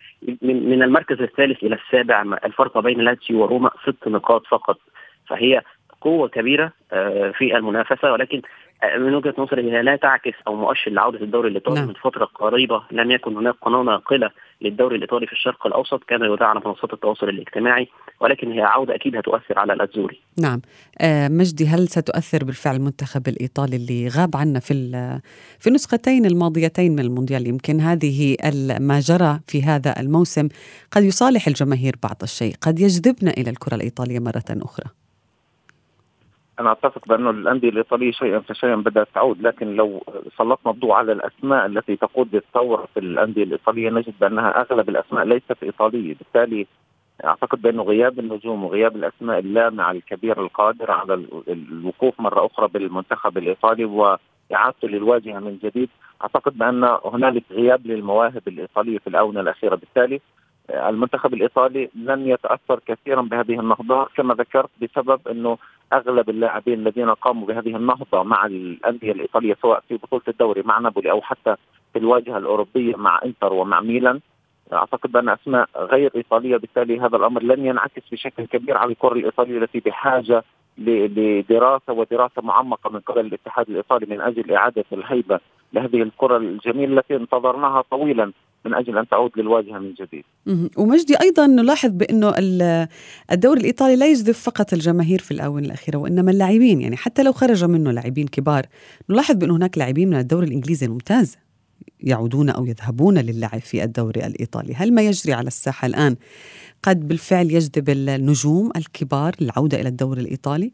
من, 0.43 0.83
المركز 0.83 1.23
الثالث 1.23 1.65
إلى 1.65 1.75
السابع 1.75 2.23
الفرق 2.45 2.79
بين 2.79 3.01
لاتسيو 3.01 3.43
وروما 3.43 3.71
ست 3.83 4.09
نقاط 4.09 4.47
فقط. 4.47 4.79
فهي 5.27 5.63
قوة 6.01 6.29
كبيرة 6.29 6.73
آه 6.93 7.31
في 7.31 7.57
المنافسة 7.57 8.13
ولكن 8.13 8.43
من 8.99 9.15
وجهة 9.15 9.35
نظري 9.39 9.73
هي 9.73 9.83
لا 9.83 9.97
تعكس 9.97 10.35
أو 10.47 10.55
مؤشر 10.57 10.91
لعودة 10.91 11.21
الدوري 11.21 11.49
الإيطالي 11.49 11.81
نعم. 11.81 11.89
من 11.89 11.95
فترة 11.95 12.25
قريبة 12.25 12.83
لم 12.91 13.11
يكن 13.11 13.37
هناك 13.37 13.55
قناة 13.63 13.83
ناقلة 13.83 14.31
للدوري 14.61 14.97
الإيطالي 14.97 15.27
في 15.27 15.33
الشرق 15.33 15.67
الأوسط 15.67 16.05
كان 16.05 16.25
يذاع 16.25 16.49
على 16.49 16.61
منصات 16.67 16.93
التواصل 16.93 17.29
الاجتماعي 17.29 17.89
ولكن 18.21 18.53
هي 18.53 18.61
عودة 18.61 18.95
أكيد 18.95 19.17
هتؤثر 19.17 19.59
على 19.59 19.73
الازوري. 19.73 20.21
نعم 20.39 20.61
آه 21.01 21.29
مجدي 21.29 21.67
هل 21.67 21.89
ستؤثر 21.89 22.45
بالفعل 22.45 22.77
المنتخب 22.77 23.29
الإيطالي 23.29 23.77
اللي 23.77 24.09
غاب 24.09 24.37
عنا 24.37 24.61
في 24.61 24.75
في 25.59 25.67
النسختين 25.67 26.27
الماضيتين 26.27 26.93
من 26.93 27.01
المونديال 27.01 27.47
يمكن 27.47 27.81
هذه 27.81 28.37
ما 28.81 29.01
جرى 29.01 29.41
في 29.47 29.63
هذا 29.63 29.95
الموسم 30.01 30.49
قد 30.91 31.03
يصالح 31.03 31.47
الجماهير 31.47 31.95
بعض 32.03 32.17
الشيء 32.23 32.55
قد 32.61 32.81
يجذبنا 32.81 33.31
إلى 33.31 33.51
الكرة 33.51 33.75
الإيطالية 33.75 34.19
مرة 34.19 34.45
أخرى. 34.51 35.04
أنا 36.61 36.73
أتفق 36.73 37.09
بأنه 37.09 37.31
الأندية 37.31 37.69
الإيطالية 37.69 38.13
شيئا 38.13 38.39
فشيئا 38.39 38.77
بدأت 38.77 39.09
تعود 39.15 39.43
لكن 39.43 39.77
لو 39.77 40.03
سلطنا 40.39 40.73
الضوء 40.73 40.93
على 40.93 41.13
الأسماء 41.13 41.67
التي 41.67 41.97
تقود 41.97 42.35
للثوره 42.35 42.89
في 42.95 43.01
الأندية 43.01 43.43
الإيطالية 43.43 43.91
نجد 43.91 44.15
بأنها 44.21 44.61
أغلب 44.61 44.89
الأسماء 44.89 45.25
ليست 45.25 45.63
إيطالية. 45.63 46.15
بالتالي 46.15 46.67
أعتقد 47.25 47.63
بأنه 47.63 47.83
غياب 47.83 48.19
النجوم 48.19 48.65
وغياب 48.65 48.97
الأسماء 48.97 49.39
اللامعه 49.39 49.91
الكبيره 49.91 50.41
القادره 50.41 50.93
على 50.93 51.15
الوقوف 51.49 52.21
مرة 52.21 52.47
أخرى 52.47 52.69
بالمنتخب 52.69 53.39
الإيطالي 53.39 53.85
وإعادته 53.85 54.89
للواجهة 54.89 55.39
من 55.39 55.59
جديد. 55.63 55.89
أعتقد 56.23 56.59
بأن 56.59 56.99
هنالك 57.05 57.43
غياب 57.51 57.87
للمواهب 57.87 58.43
الإيطالية 58.49 58.99
في 58.99 59.07
الآونة 59.07 59.41
الأخيرة. 59.41 59.75
بالتالي 59.75 60.21
المنتخب 60.71 61.35
الإيطالي 61.35 61.91
لن 61.95 62.27
يتأثر 62.29 62.81
كثيرا 62.87 63.23
بهذه 63.23 63.61
النهضة. 63.61 64.05
كما 64.17 64.35
ذكرت 64.35 64.71
بسبب 64.83 65.29
أنه 65.29 65.59
أغلب 65.93 66.31
اللاعبين 66.31 66.75
الذين 66.75 67.11
قاموا 67.11 67.47
بهذه 67.47 67.77
النهضة 67.77 68.23
مع 68.23 68.47
الأندية 68.47 69.13
الإيطالية 69.13 69.57
سواء 69.63 69.83
في 69.89 69.97
بطولة 69.97 70.23
الدوري 70.29 70.63
مع 70.63 70.79
نابولي 70.79 71.11
أو 71.11 71.23
حتى 71.23 71.57
في 71.93 71.99
الواجهة 71.99 72.39
الأوروبية 72.39 72.97
مع 72.97 73.21
إنتر 73.25 73.53
ومع 73.53 73.81
ميلان 73.81 74.21
أعتقد 74.73 75.13
بأن 75.13 75.29
أسماء 75.29 75.69
غير 75.77 76.11
إيطالية 76.17 76.57
بالتالي 76.57 77.01
هذا 77.01 77.17
الأمر 77.17 77.43
لن 77.43 77.67
ينعكس 77.67 78.03
بشكل 78.13 78.45
كبير 78.47 78.77
على 78.77 78.91
الكرة 78.91 79.13
الإيطالية 79.13 79.59
التي 79.59 79.81
بحاجة 79.81 80.45
لدراسة 80.79 81.93
ودراسة 81.93 82.43
معمقة 82.43 82.91
من 82.91 83.01
قبل 83.01 83.21
الاتحاد 83.21 83.69
الإيطالي 83.71 84.07
من 84.07 84.21
أجل 84.21 84.53
إعادة 84.53 84.85
الهيبة 84.93 85.41
لهذه 85.73 86.03
الكرة 86.03 86.37
الجميلة 86.37 86.99
التي 86.99 87.17
انتظرناها 87.17 87.83
طويلا 87.91 88.33
من 88.65 88.75
أجل 88.75 88.99
أن 88.99 89.09
تعود 89.09 89.31
للواجهة 89.37 89.79
من 89.79 89.95
جديد. 89.95 90.25
ومجدي 90.77 91.21
أيضا 91.21 91.47
نلاحظ 91.47 91.91
بأنه 91.91 92.35
الدوري 93.33 93.61
الإيطالي 93.61 93.97
لا 93.97 94.07
يجذب 94.07 94.35
فقط 94.35 94.73
الجماهير 94.73 95.19
في 95.19 95.31
الآونة 95.31 95.67
الأخيرة 95.67 95.97
وإنما 95.97 96.31
اللاعبين 96.31 96.81
يعني 96.81 96.97
حتى 96.97 97.23
لو 97.23 97.33
خرج 97.33 97.65
منه 97.65 97.91
لاعبين 97.91 98.27
كبار 98.27 98.67
نلاحظ 99.11 99.35
بانه 99.35 99.57
هناك 99.57 99.79
لاعبين 99.79 100.09
من 100.09 100.17
الدوري 100.17 100.47
الإنجليزي 100.47 100.87
الممتاز 100.87 101.37
يعودون 102.01 102.51
أو 102.51 102.67
يذهبون 102.67 103.19
للعب 103.19 103.61
في 103.61 103.85
الدوري 103.85 104.27
الإيطالي، 104.27 104.75
هل 104.75 104.95
ما 104.95 105.03
يجري 105.03 105.33
على 105.33 105.47
الساحة 105.47 105.87
الآن 105.87 106.17
قد 106.83 107.09
بالفعل 107.09 107.51
يجذب 107.51 107.89
النجوم 107.89 108.71
الكبار 108.77 109.33
للعوده 109.41 109.81
إلى 109.81 109.89
الدوري 109.89 110.21
الإيطالي؟ 110.21 110.73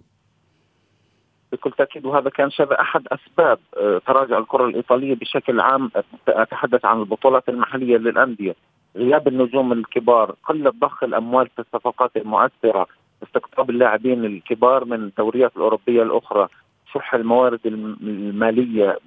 بكل 1.52 1.72
تأكيد 1.72 2.06
وهذا 2.06 2.30
كان 2.30 2.50
شبه 2.50 2.80
أحد 2.80 3.02
أسباب 3.08 3.58
آه، 3.76 4.00
تراجع 4.06 4.38
الكرة 4.38 4.64
الإيطالية 4.66 5.14
بشكل 5.14 5.60
عام. 5.60 5.90
أتحدث 6.28 6.84
عن 6.84 7.00
البطولات 7.00 7.48
المحلية 7.48 7.96
للأندية. 7.96 8.54
غياب 8.96 9.28
النجوم 9.28 9.72
الكبار 9.72 10.34
قلة 10.44 10.72
ضخ 10.80 11.02
الأموال 11.02 11.48
في 11.48 11.58
الصفقات 11.58 12.16
المؤثرة 12.16 12.86
استقطاب 13.22 13.70
اللاعبين 13.70 14.24
الكبار 14.24 14.84
من 14.84 14.96
الدوريات 14.96 15.56
الأوروبية 15.56 16.02
الأخرى 16.02 16.48
شح 16.94 17.14
الموارد 17.14 17.60
المالية. 17.66 18.98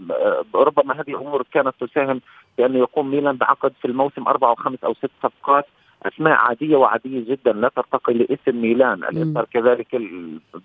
ربما 0.56 1.02
هذه 1.02 1.16
امور 1.22 1.44
كانت 1.52 1.74
تساهم 1.80 2.22
بأن 2.58 2.76
يقوم 2.76 3.12
ميلان 3.12 3.36
بعقد 3.36 3.74
في 3.82 3.88
الموسم 3.88 4.28
أربع 4.28 4.50
أو 4.50 4.56
خمس 4.56 4.84
أو 4.84 4.94
ست 4.94 5.12
صفقات. 5.24 5.66
أسماء 6.06 6.34
عادية 6.34 6.76
وعادية 6.76 7.26
جدا 7.26 7.54
لا 7.54 7.70
ترتقي 7.76 8.14
لاسم 8.14 8.62
ميلان. 8.62 9.04
الإنتر 9.04 9.46
كذلك 9.54 9.96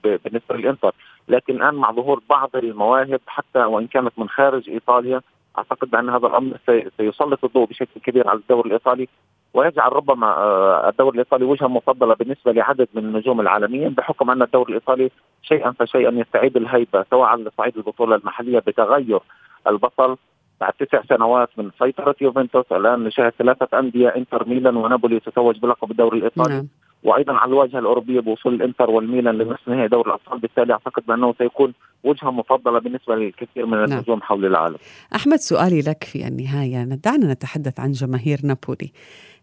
بالنسبة 0.05 0.57
للإنتر. 0.57 0.95
لكن 1.29 1.57
الآن 1.57 1.75
مع 1.75 1.93
ظهور 1.93 2.21
بعض 2.31 2.51
المواهب 2.55 3.21
حتى 3.27 3.59
وإن 3.59 3.87
كانت 3.87 4.13
من 4.19 4.29
خارج 4.29 4.71
إيطاليا 4.71 5.21
أعتقد 5.59 5.91
بأن 5.91 6.09
هذا 6.09 6.27
الأمر 6.27 6.57
سيسلط 6.97 7.45
الضوء 7.45 7.67
بشكل 7.67 8.01
كبير 8.05 8.29
على 8.29 8.39
الدوري 8.39 8.67
الإيطالي 8.69 9.09
ويجعل 9.55 9.93
ربما 9.93 10.27
آه، 10.27 10.89
الدوري 10.89 11.15
الإيطالي 11.15 11.45
وجهة 11.45 11.67
مفضلة 11.67 12.15
بالنسبة 12.15 12.53
لعدد 12.53 12.89
من 12.95 13.05
النجوم 13.05 13.41
العالميين 13.41 13.89
بحكم 13.89 14.31
أن 14.31 14.43
الدوري 14.43 14.69
الإيطالي 14.69 15.11
شيئا 15.43 15.71
فشيئا 15.71 16.11
يستعيد 16.11 16.57
الهيبة 16.57 17.05
سواء 17.11 17.29
على 17.29 17.51
صعيد 17.59 17.77
البطولة 17.77 18.17
المحلية 18.17 18.59
بتغير 18.59 19.21
البطل. 19.67 20.17
بعد 20.61 20.73
تسع 20.73 21.03
سنوات 21.09 21.49
من 21.57 21.71
سيطرة 21.79 22.15
يوفنتوس 22.21 22.73
الآن 22.73 23.05
نشاهد 23.05 23.33
ثلاثة 23.39 23.79
أندية 23.79 24.09
إنتر 24.09 24.49
ميلان 24.49 24.77
ونابولي 24.77 25.21
تتوج 25.21 25.59
بلقب 25.59 25.91
الدوري 25.91 26.19
الإيطالي 26.19 26.55
نعم. 26.55 26.69
وأيضا 27.03 27.33
على 27.33 27.49
الواجهه 27.49 27.79
الاوروبيه 27.79 28.21
بوصول 28.21 28.55
الإنتر 28.55 28.91
والميلان 28.91 29.39
لنصف 29.39 29.69
نهائي 29.69 29.89
دوري 29.89 30.11
الأبطال 30.11 30.39
بالتالي 30.39 30.73
أعتقد 30.73 31.07
بأنه 31.07 31.35
سيكون 31.39 31.75
وجهة 32.05 32.31
مفضلة 32.31 32.79
بالنسبة 32.79 33.17
للكثير 33.17 33.67
من. 33.67 33.79
النجوم 33.79 34.19
نعم. 34.19 34.23
حول 34.23 34.47
العالم. 34.47 34.77
أحمد 35.15 35.37
سؤالي 35.37 35.81
لك 35.81 36.05
في 36.05 36.29
النهاية 36.29 36.85
دعنا 36.85 37.33
نتحدث 37.33 37.81
عن 37.81 37.93
جماهير 37.93 38.39
نابولي. 38.45 38.93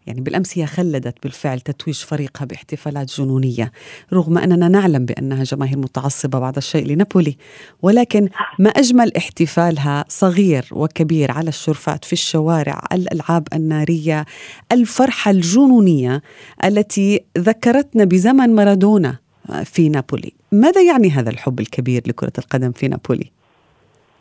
يعني 0.08 0.22
بالأمس 0.22 0.58
هي 0.58 0.66
خلدت 0.66 1.24
بالفعل 1.24 1.60
تتويج 1.60 1.96
فريقها 1.96 2.46
باحتفالات 2.46 3.08
جنونية 3.20 3.72
رغم 4.14 4.38
أننا 4.38 4.68
نعلم 4.68 5.06
بأنها 5.06 5.44
جماهير 5.44 5.78
متعصبة 5.78 6.40
بعض 6.40 6.58
الشيء 6.58 6.88
لنابولي 6.88 7.38
ولكن 7.82 8.30
ما 8.60 8.70
أجمل 8.70 9.12
احتفالها 9.18 10.06
صغير 10.08 10.66
وكبير 10.72 11.32
على 11.32 11.50
الشرفات 11.50 12.06
في 12.06 12.14
الشوارع 12.14 12.82
الألعاب 12.94 13.48
النارية 13.54 14.26
الفرحة 14.72 15.32
الجنونية 15.32 16.22
التي 16.64 17.20
ذكرتنا 17.38 18.04
بزمن 18.04 18.56
مارادونا 18.56 19.16
في 19.64 19.90
نابولي. 19.90 20.34
ماذا 20.52 20.82
يعني 20.82 21.10
هذا 21.10 21.30
الحب 21.30 21.60
الكبير 21.60 22.02
لكرة 22.08 22.34
القدم 22.38 22.72
في 22.72 22.88
نابولي؟ 22.88 23.32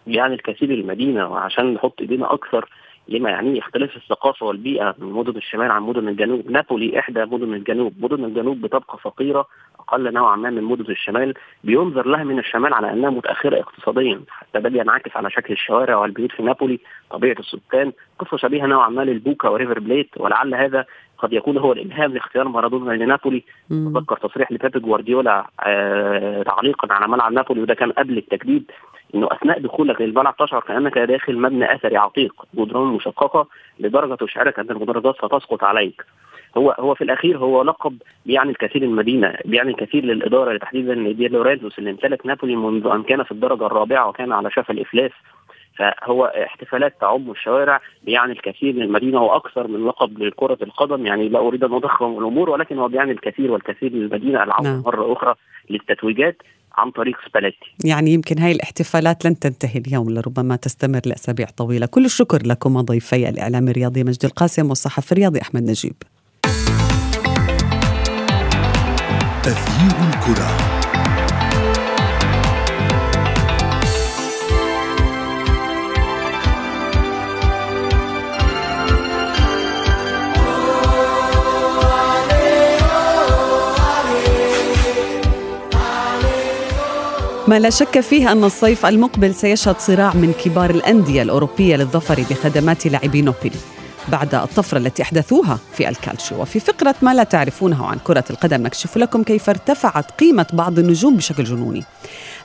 يعني 0.06 0.34
الكثير 0.34 0.70
المدينة 0.74 1.28
وعشان 1.28 1.74
نحط 1.74 2.00
إيدينا 2.00 2.34
أكثر 2.34 2.68
لما 3.08 3.30
يعنيه 3.30 3.60
اختلاف 3.60 3.96
الثقافة 3.96 4.46
والبيئة 4.46 4.94
من 4.98 5.12
مدن 5.12 5.36
الشمال 5.36 5.70
عن 5.70 5.82
مدن 5.82 6.08
الجنوب، 6.08 6.50
نابولي 6.50 6.98
إحدى 6.98 7.24
مدن 7.24 7.54
الجنوب، 7.54 7.92
مدن 8.00 8.24
الجنوب 8.24 8.60
بتبقى 8.60 8.98
فقيرة 8.98 9.46
أقل 9.80 10.12
نوعا 10.12 10.36
ما 10.36 10.50
من 10.50 10.62
مدن 10.62 10.92
الشمال، 10.92 11.34
بينظر 11.64 12.06
لها 12.06 12.24
من 12.24 12.38
الشمال 12.38 12.74
على 12.74 12.92
أنها 12.92 13.10
متأخرة 13.10 13.60
اقتصاديا، 13.60 14.20
حتى 14.28 14.60
ده 14.60 14.68
بينعكس 14.68 15.16
على 15.16 15.30
شكل 15.30 15.52
الشوارع 15.52 15.96
والبيوت 15.96 16.32
في 16.32 16.42
نابولي، 16.42 16.80
طبيعة 17.10 17.36
السكان، 17.38 17.92
قصة 18.18 18.36
شبيهة 18.36 18.66
نوعا 18.66 18.88
ما 18.88 19.02
للبوكا 19.02 19.48
وريفر 19.48 19.78
بليت. 19.78 20.10
ولعل 20.16 20.54
هذا 20.54 20.84
قد 21.18 21.32
يكون 21.32 21.58
هو 21.58 21.72
الإلهام 21.72 22.12
لاختيار 22.12 22.48
مارادونا 22.48 22.92
لنابولي. 22.92 23.44
اتذكر 23.72 24.16
تصريح 24.16 24.52
لبيب 24.52 24.82
جوارديولا 24.82 25.46
آه 25.60 26.42
تعليقا 26.42 26.94
على 26.94 27.08
ملعب 27.08 27.32
نابولي 27.32 27.60
وده 27.62 27.74
كان 27.74 27.92
قبل 27.92 28.18
التجديد. 28.18 28.70
إنه 29.14 29.28
أثناء 29.32 29.60
دخولك 29.60 30.00
للملعب 30.00 30.36
تشعر 30.36 30.60
كأنك 30.60 30.98
داخل 30.98 31.38
مبنى 31.38 31.74
أثري 31.74 31.96
عتيق 31.96 32.44
جدران 32.54 32.86
مشققة 32.86 33.46
لدرجة 33.80 34.14
تشعرك 34.14 34.58
ان 34.58 34.70
المدرجات 34.70 35.14
ستسقط 35.14 35.64
عليك. 35.64 36.04
هو 36.56 36.70
هو 36.80 36.94
في 36.94 37.04
الأخير 37.04 37.38
هو 37.38 37.62
لقب 37.62 37.96
بيعني 38.26 38.50
الكثير 38.50 38.82
للمدينة 38.82 39.34
بيعني 39.44 39.70
الكثير 39.70 40.04
للإدارة 40.04 40.56
تحديدا 40.58 40.94
دي 41.12 41.28
لورينزوس 41.28 41.78
اللي 41.78 41.90
امتلك 41.90 42.26
نابولي 42.26 42.56
منذ 42.56 42.86
أن 42.86 43.02
كان 43.02 43.22
في 43.22 43.32
الدرجة 43.32 43.66
الرابعة 43.66 44.08
وكان 44.08 44.32
على 44.32 44.50
شفا 44.50 44.74
الإفلاس 44.74 45.10
فهو 45.76 46.24
احتفالات 46.24 47.00
تعم 47.00 47.30
الشوارع 47.30 47.80
بيعني 48.02 48.32
الكثير 48.32 48.74
للمدينه 48.74 49.22
وأكثر 49.22 49.68
من 49.68 49.86
لقب 49.86 50.18
لكرة 50.18 50.58
القدم. 50.62 51.06
يعني 51.06 51.28
لا 51.28 51.38
أريد 51.38 51.64
أن 51.64 51.72
اضخم 51.72 52.18
الأمور 52.18 52.50
ولكن 52.50 52.78
هو 52.78 52.88
بيعني 52.88 53.12
الكثير 53.12 53.52
والكثير 53.52 53.92
للمدينه 53.92 54.42
العوده 54.42 54.70
نعم. 54.70 54.82
مرة 54.86 55.12
أخرى 55.12 55.34
للتتويجات 55.70 56.42
عن 56.76 56.90
طريق 56.90 57.16
سباليتي. 57.28 57.74
يعني 57.84 58.10
يمكن 58.10 58.38
هاي 58.38 58.52
الاحتفالات 58.52 59.24
لن 59.24 59.38
تنتهي 59.38 59.82
اليوم 59.86 60.10
لربما 60.10 60.56
تستمر 60.56 61.00
لأسابيع 61.06 61.46
طويلة. 61.56 61.86
كل 61.86 62.04
الشكر 62.04 62.38
لكم 62.46 62.80
ضيفي 62.80 63.28
الإعلام 63.28 63.68
الرياضي 63.68 64.04
مجد 64.04 64.24
القاسم 64.24 64.68
والصحفي 64.68 65.12
الرياضي 65.12 65.40
أحمد 65.40 65.62
نجيب. 65.62 65.94
تغيير 69.42 69.96
الكرة. 70.08 70.73
ما 87.48 87.58
لا 87.58 87.70
شك 87.70 88.00
فيه 88.00 88.32
أن 88.32 88.44
الصيف 88.44 88.86
المقبل 88.86 89.34
سيشهد 89.34 89.78
صراع 89.78 90.14
من 90.14 90.32
كبار 90.44 90.70
الأندية 90.70 91.22
الأوروبية 91.22 91.76
للظفر 91.76 92.24
بخدمات 92.30 92.86
لاعبي 92.86 93.22
نابولي 93.22 93.56
بعد 94.08 94.34
الطفرة 94.34 94.78
التي 94.78 95.02
أحدثوها 95.02 95.58
في 95.72 95.88
الكالتشيو 95.88 96.42
وفي 96.42 96.60
فقرة 96.60 96.94
ما 97.02 97.14
لا 97.14 97.24
تعرفونه 97.24 97.86
عن 97.86 97.98
كرة 98.04 98.24
القدم 98.30 98.62
نكشف 98.62 98.96
لكم 98.96 99.22
كيف 99.22 99.48
ارتفعت 99.48 100.10
قيمة 100.10 100.46
بعض 100.52 100.78
النجوم 100.78 101.16
بشكل 101.16 101.44
جنوني. 101.44 101.84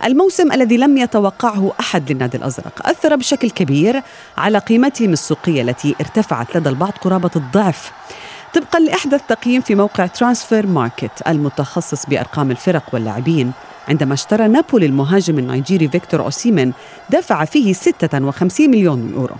الموسم 0.05 0.51
الذي 0.51 0.77
لم 0.77 0.97
يتوقعه 0.97 1.71
أحد 1.79 2.11
للنادي 2.11 2.37
الأزرق 2.37 2.87
أثر 2.87 3.15
بشكل 3.15 3.49
كبير 3.49 4.01
على 4.37 4.57
قيمتهم 4.57 5.13
السوقية 5.13 5.61
التي 5.61 5.95
ارتفعت 6.01 6.57
لدى 6.57 6.69
البعض 6.69 6.91
قرابة 7.01 7.31
الضعف. 7.35 7.91
طبقا 8.53 8.79
لأحدث 8.79 9.21
تقييم 9.27 9.61
في 9.61 9.75
موقع 9.75 10.05
ترانسفير 10.05 10.67
ماركت 10.67 11.27
المتخصص 11.27 12.05
بأرقام 12.05 12.51
الفرق 12.51 12.83
واللاعبين 12.93 13.51
عندما 13.89 14.13
اشترى 14.13 14.47
نابولي 14.47 14.85
المهاجم 14.85 15.39
النيجيري 15.39 15.87
فيكتور 15.87 16.21
أوسيمن 16.21 16.71
دفع 17.09 17.45
فيه 17.45 17.73
56 17.73 18.69
مليون 18.69 19.13
يورو. 19.15 19.35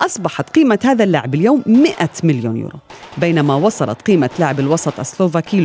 أصبحت 0.00 0.50
قيمة 0.50 0.78
هذا 0.84 1.04
اللاعب 1.04 1.34
اليوم 1.34 1.62
100 1.66 1.94
مليون 2.24 2.56
يورو. 2.56 2.78
بينما 3.18 3.54
وصلت 3.54 4.02
قيمة 4.02 4.30
لاعب 4.38 4.60
الوسط 4.60 5.00
السلوفاكي 5.00 5.60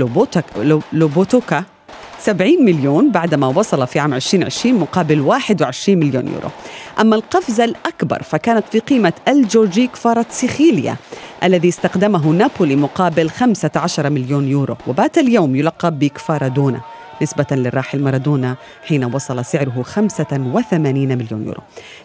لوبوتكا 0.93 1.63
70 2.19 2.65
مليون 2.65 3.11
بعدما 3.11 3.47
وصل 3.47 3.87
في 3.87 3.99
عام 3.99 4.13
2020 4.13 4.75
مقابل 4.75 5.19
21 5.19 5.97
مليون 5.97 6.27
يورو. 6.27 6.49
أما 6.99 7.15
القفزة 7.15 7.63
الأكبر 7.63 8.23
فكانت 8.23 8.65
في 8.71 8.79
قيمة 8.79 9.13
الجورجي 9.27 9.87
كفاراتسيخيليا 9.87 10.95
الذي 11.43 11.69
استقدمه 11.69 12.27
نابولي 12.27 12.75
مقابل 12.75 13.29
15 13.29 14.09
مليون 14.09 14.47
يورو. 14.47 14.77
وبات 14.87 15.17
اليوم 15.17 15.55
يلقب 15.55 15.99
بكفارادونا 15.99 16.81
نسبة 17.21 17.45
للراحل 17.51 17.99
مارادونا 18.01 18.55
حين 18.87 19.03
وصل 19.03 19.45
سعره 19.45 19.83
85 19.83 21.17
مليون 21.17 21.45
يورو. 21.45 21.61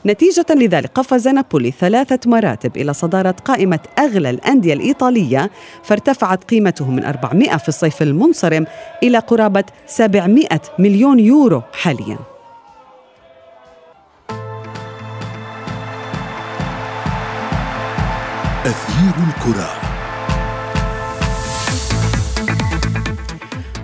نتيجة 0.06 0.46
لذلك 0.50 0.90
قفز 0.94 1.28
نابولي 1.28 1.70
ثلاثة 1.70 2.30
مراتب 2.30 2.76
إلى 2.76 2.92
صدارة 2.94 3.36
قائمة 3.44 3.80
أغلى 3.98 4.30
الأندية 4.30 4.74
الإيطالية 4.74 5.50
فارتفعت 5.82 6.44
قيمته 6.44 6.90
من 6.90 7.04
400 7.04 7.56
في 7.56 7.68
الصيف 7.68 8.02
المنصرم 8.02 8.66
إلى 9.02 9.18
قرابة 9.18 9.64
700 9.86 10.46
مليون 10.78 11.20
يورو 11.20 11.62
حالياً. 11.72 12.18
أثير 18.66 19.14
الكرة. 19.28 19.85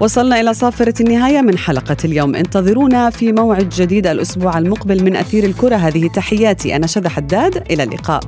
وصلنا 0.02 0.40
إلى 0.40 0.54
صافرة 0.54 0.94
النهاية 1.00 1.40
من 1.40 1.58
حلقة 1.58 1.96
اليوم. 2.04 2.34
انتظرونا 2.34 3.10
في 3.10 3.32
موعد 3.32 3.68
جديد 3.68 4.06
الأسبوع 4.06 4.58
المقبل 4.58 5.04
من 5.04 5.16
أثير 5.16 5.44
الكرة. 5.44 5.76
هذه 5.76 6.08
تحياتي. 6.08 6.76
أنا 6.76 6.86
شذى 6.86 7.08
حداد. 7.08 7.56
إلى 7.70 7.82
اللقاء. 7.82 8.20